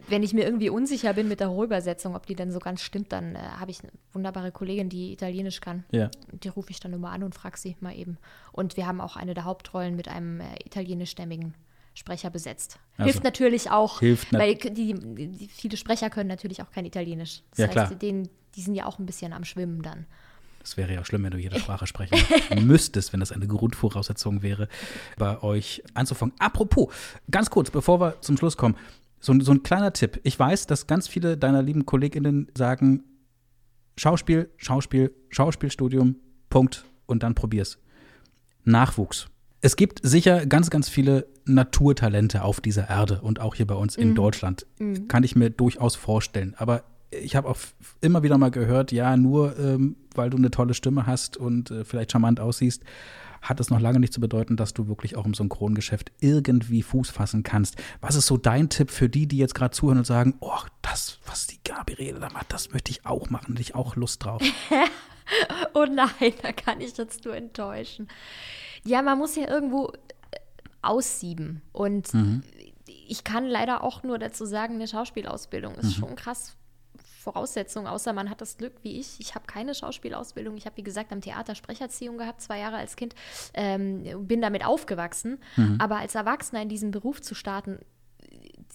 [0.08, 3.10] wenn ich mir irgendwie unsicher bin mit der Rohübersetzung, ob die denn so ganz stimmt,
[3.12, 5.84] dann äh, habe ich eine wunderbare Kollegin, die Italienisch kann.
[5.90, 6.10] Ja.
[6.32, 8.18] Die rufe ich dann immer an und frage sie mal eben.
[8.52, 11.54] Und wir haben auch eine der Hauptrollen mit einem äh, italienischstämmigen
[11.94, 12.78] Sprecher besetzt.
[12.96, 16.84] Also, hilft natürlich auch, hilft nat- weil die, die, viele Sprecher können natürlich auch kein
[16.84, 17.42] Italienisch.
[17.50, 17.90] Das Ja, heißt, klar.
[17.96, 20.06] denen, die sind ja auch ein bisschen am Schwimmen dann.
[20.66, 22.18] Das wäre ja schlimm, wenn du jede Sprache sprechen
[22.66, 24.66] müsstest, wenn das eine Grundvoraussetzung wäre,
[25.16, 26.34] bei euch anzufangen.
[26.40, 26.92] Apropos,
[27.30, 28.74] ganz kurz, bevor wir zum Schluss kommen,
[29.20, 30.18] so, ein- so ein kleiner Tipp.
[30.24, 33.04] Ich weiß, dass ganz viele deiner lieben KollegInnen sagen,
[33.96, 36.16] Schauspiel, Schauspiel, Schauspielstudium,
[36.50, 37.78] Punkt und dann probier's.
[38.64, 39.28] Nachwuchs.
[39.60, 43.94] Es gibt sicher ganz, ganz viele Naturtalente auf dieser Erde und auch hier bei uns
[43.96, 44.66] in Deutschland.
[45.06, 46.54] Kann ich mir durchaus vorstellen.
[46.58, 47.56] Aber ich habe auch
[48.00, 51.84] immer wieder mal gehört, ja, nur ähm, weil du eine tolle Stimme hast und äh,
[51.84, 52.82] vielleicht charmant aussiehst,
[53.42, 57.10] hat es noch lange nicht zu bedeuten, dass du wirklich auch im Synchrongeschäft irgendwie Fuß
[57.10, 57.76] fassen kannst.
[58.00, 61.18] Was ist so dein Tipp für die, die jetzt gerade zuhören und sagen, oh, das,
[61.26, 64.42] was die Gabriele da macht, das möchte ich auch machen, hätte ich auch Lust drauf.
[65.74, 68.06] Oh nein, da kann ich jetzt nur enttäuschen.
[68.84, 70.38] Ja, man muss ja irgendwo äh,
[70.82, 71.62] aussieben.
[71.72, 72.14] Und
[73.08, 76.56] ich kann leider auch nur dazu sagen, eine Schauspielausbildung ist schon krass
[77.26, 79.18] Voraussetzung, außer man hat das Glück wie ich.
[79.18, 80.56] Ich habe keine Schauspielausbildung.
[80.56, 83.16] Ich habe, wie gesagt, am Theater Sprecherziehung gehabt, zwei Jahre als Kind,
[83.52, 85.38] ähm, bin damit aufgewachsen.
[85.80, 87.80] Aber als Erwachsener in diesen Beruf zu starten,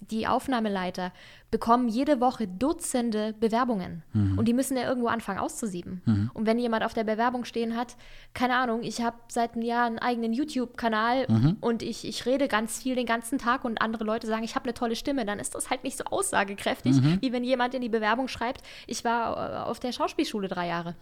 [0.09, 1.11] die Aufnahmeleiter
[1.51, 4.01] bekommen jede Woche Dutzende Bewerbungen.
[4.37, 6.01] Und die müssen ja irgendwo anfangen auszusieben.
[6.33, 7.95] Und wenn jemand auf der Bewerbung stehen hat,
[8.33, 11.27] keine Ahnung, ich habe seit einem Jahr einen eigenen YouTube-Kanal
[11.61, 14.65] und ich, ich rede ganz viel den ganzen Tag und andere Leute sagen, ich habe
[14.65, 17.89] eine tolle Stimme, dann ist das halt nicht so aussagekräftig, wie wenn jemand in die
[17.89, 20.95] Bewerbung schreibt, ich war äh, auf der Schauspielschule drei Jahre.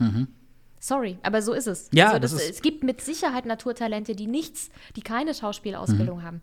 [0.82, 1.90] Sorry, aber so ist es.
[1.94, 6.24] Ja, also das das, ist- es gibt mit Sicherheit Naturtalente, die nichts, die keine Schauspielausbildung
[6.24, 6.42] haben.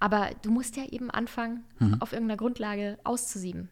[0.00, 1.64] Aber du musst ja eben anfangen,
[2.00, 3.68] auf irgendeiner Grundlage auszusieben.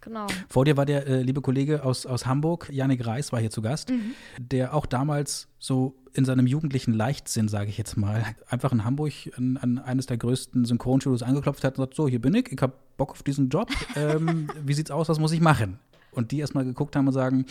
[0.00, 0.26] Genau.
[0.48, 3.62] Vor dir war der äh, liebe Kollege aus, aus Hamburg, Janik Reis, war hier zu
[3.62, 3.92] Gast,
[4.38, 9.12] der auch damals so in seinem jugendlichen Leichtsinn, sage ich jetzt mal, einfach in Hamburg
[9.36, 12.62] an, an eines der größten Synchronstudios angeklopft hat und sagt, so, hier bin ich, ich
[12.62, 15.78] habe Bock auf diesen Job, ähm, wie sieht's aus, was muss ich machen?
[16.12, 17.44] Und die erstmal geguckt haben und sagen,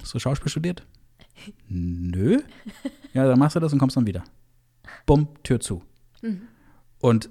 [0.00, 0.86] hast du Schauspiel studiert?
[1.68, 2.40] Nö.
[3.14, 4.22] Ja, dann machst du das und kommst dann wieder.
[5.06, 5.82] Bumm, Tür zu.
[6.98, 7.30] Und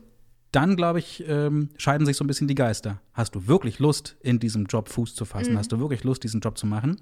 [0.52, 3.02] dann, glaube ich, ähm, scheiden sich so ein bisschen die Geister.
[3.14, 5.58] Hast du wirklich Lust, in diesem Job Fuß zu fassen?
[5.58, 7.02] Hast du wirklich Lust, diesen Job zu machen?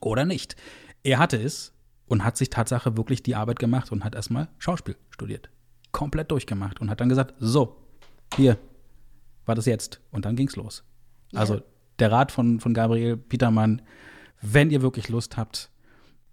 [0.00, 0.54] Oder nicht?
[1.02, 1.72] Er hatte es
[2.06, 5.50] und hat sich Tatsache wirklich die Arbeit gemacht und hat erstmal Schauspiel studiert.
[5.90, 7.76] Komplett durchgemacht und hat dann gesagt, so,
[8.36, 8.58] hier,
[9.44, 10.00] war das jetzt.
[10.12, 10.84] Und dann ging's los.
[11.34, 11.62] Also
[11.98, 13.82] der Rat von, von Gabriel Petermann,
[14.40, 15.70] wenn ihr wirklich Lust habt,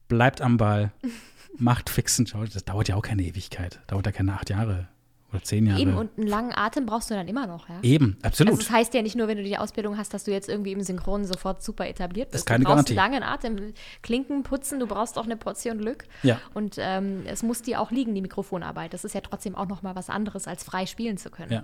[0.08, 0.92] bleibt am Ball,
[1.58, 2.54] macht fixen Schauspiel.
[2.54, 3.80] Das dauert ja auch keine Ewigkeit.
[3.88, 4.88] Dauert ja keine acht Jahre
[5.32, 5.82] oder zehn Jahre.
[5.82, 7.80] Eben, und einen langen Atem brauchst du dann immer noch, ja?
[7.82, 8.54] Eben, absolut.
[8.54, 10.72] Also das heißt ja nicht nur, wenn du die Ausbildung hast, dass du jetzt irgendwie
[10.72, 12.44] im Synchron sofort super etabliert bist.
[12.44, 13.00] ist keine du brauchst Garantie.
[13.00, 16.06] einen langen Atem, Klinken putzen, du brauchst auch eine Portion Glück.
[16.24, 16.40] Ja.
[16.54, 18.94] Und ähm, es muss dir auch liegen, die Mikrofonarbeit.
[18.94, 21.52] Das ist ja trotzdem auch noch mal was anderes, als frei spielen zu können.
[21.52, 21.64] Ja,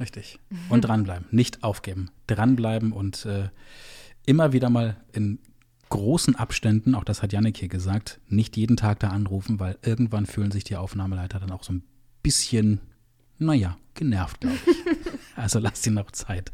[0.00, 0.38] richtig.
[0.68, 2.10] Und dranbleiben, nicht aufgeben.
[2.26, 3.48] Dranbleiben und äh,
[4.26, 5.38] immer wieder mal in
[5.92, 10.24] großen Abständen, auch das hat Yannick hier gesagt, nicht jeden Tag da anrufen, weil irgendwann
[10.24, 11.82] fühlen sich die Aufnahmeleiter dann auch so ein
[12.22, 12.80] bisschen,
[13.38, 14.76] naja, genervt, glaube ich.
[15.34, 16.52] Also lass dir noch Zeit.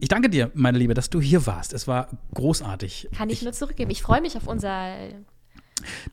[0.00, 1.74] Ich danke dir, meine Liebe, dass du hier warst.
[1.74, 3.10] Es war großartig.
[3.14, 3.90] Kann ich, nur zurückgeben.
[3.90, 4.96] Ich freue mich auf, unser,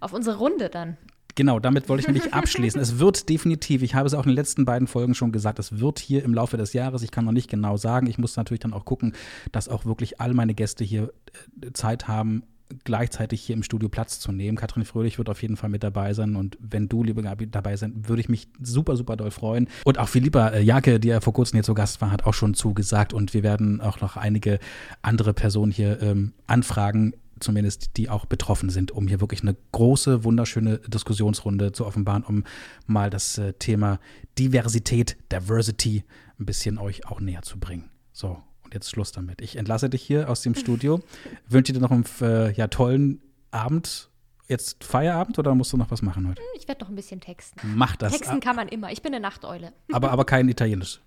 [0.01, 0.97] auf unsere Runde dann.
[1.35, 2.79] Genau, damit wollte ich nämlich abschließen.
[2.79, 5.79] Es wird definitiv, ich habe es auch in den letzten beiden Folgen schon gesagt, es
[5.79, 8.59] wird hier im Laufe des Jahres, ich kann noch nicht genau sagen, ich muss natürlich
[8.59, 9.13] dann auch gucken,
[9.53, 11.13] dass auch wirklich all meine Gäste hier
[11.61, 12.43] äh, Zeit haben,
[12.83, 14.57] gleichzeitig hier im Studio Platz zu nehmen.
[14.57, 17.75] Katrin Fröhlich wird auf jeden Fall mit dabei sein und wenn du, liebe Gabi, dabei
[17.75, 19.67] sein, würde ich mich super, super doll freuen.
[19.85, 22.33] Und auch Philippa äh, Jake, die ja vor kurzem hier zu Gast war, hat auch
[22.33, 24.59] schon zugesagt und wir werden auch noch einige
[25.01, 30.23] andere Personen hier ähm, anfragen, zumindest die auch betroffen sind, um hier wirklich eine große,
[30.23, 32.43] wunderschöne Diskussionsrunde zu offenbaren, um
[32.87, 33.99] mal das äh, Thema
[34.37, 36.03] Diversität, Diversity
[36.39, 37.89] ein bisschen euch auch näher zu bringen.
[38.11, 38.41] So,
[38.73, 39.41] jetzt Schluss damit.
[39.41, 41.01] Ich entlasse dich hier aus dem Studio,
[41.47, 43.21] wünsche dir noch einen äh, ja, tollen
[43.51, 44.09] Abend.
[44.47, 46.41] Jetzt Feierabend oder musst du noch was machen heute?
[46.57, 47.75] Ich werde doch ein bisschen texten.
[47.75, 48.91] Mach das, Texten kann man immer.
[48.91, 49.71] Ich bin eine Nachteule.
[49.91, 50.99] aber, aber kein Italienisch.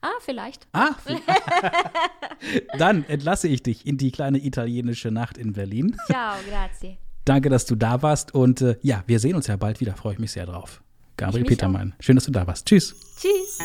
[0.00, 0.66] Ah, vielleicht.
[0.72, 0.90] Ah,
[2.78, 5.96] dann entlasse ich dich in die kleine italienische Nacht in Berlin.
[6.06, 6.98] Ciao, grazie.
[7.24, 10.12] Danke, dass du da warst und äh, ja, wir sehen uns ja bald wieder, freue
[10.14, 10.82] ich mich sehr drauf.
[11.16, 12.66] Gabriel Petermann, schön, dass du da warst.
[12.66, 12.94] Tschüss.
[13.16, 13.58] Tschüss.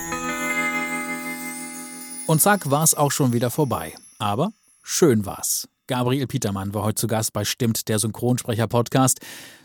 [2.30, 3.96] Und zack, war es auch schon wieder vorbei.
[4.20, 4.52] Aber
[4.84, 5.68] schön war's.
[5.88, 9.20] Gabriel Petermann war heute zu Gast bei Stimmt, der Synchronsprecher-Podcast.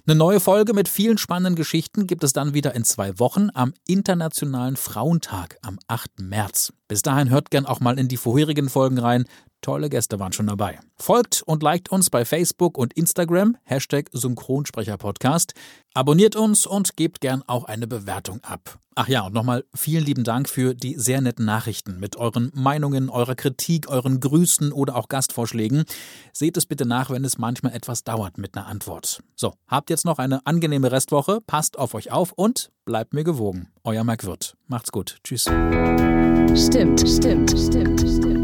[0.07, 3.75] Eine neue Folge mit vielen spannenden Geschichten gibt es dann wieder in zwei Wochen am
[3.87, 6.21] Internationalen Frauentag am 8.
[6.21, 6.73] März.
[6.89, 9.27] Bis dahin hört gern auch mal in die vorherigen Folgen rein.
[9.65, 10.79] Tolle Gäste waren schon dabei.
[10.99, 15.55] Folgt und liked uns bei Facebook und Instagram, Hashtag Synchronsprecherpodcast.
[15.95, 18.79] Abonniert uns und gebt gern auch eine Bewertung ab.
[18.95, 23.09] Ach ja, und nochmal vielen lieben Dank für die sehr netten Nachrichten mit euren Meinungen,
[23.09, 25.85] eurer Kritik, euren Grüßen oder auch Gastvorschlägen.
[26.35, 29.23] Seht es bitte nach, wenn es manchmal etwas dauert mit einer Antwort.
[29.35, 33.73] So, habt jetzt noch eine angenehme Restwoche, passt auf euch auf und bleibt mir gewogen.
[33.83, 34.59] Euer Mike Wirth.
[34.67, 35.17] Macht's gut.
[35.25, 35.45] Tschüss.
[35.45, 38.44] Stimmt, stimmt, stimmt, stimmt.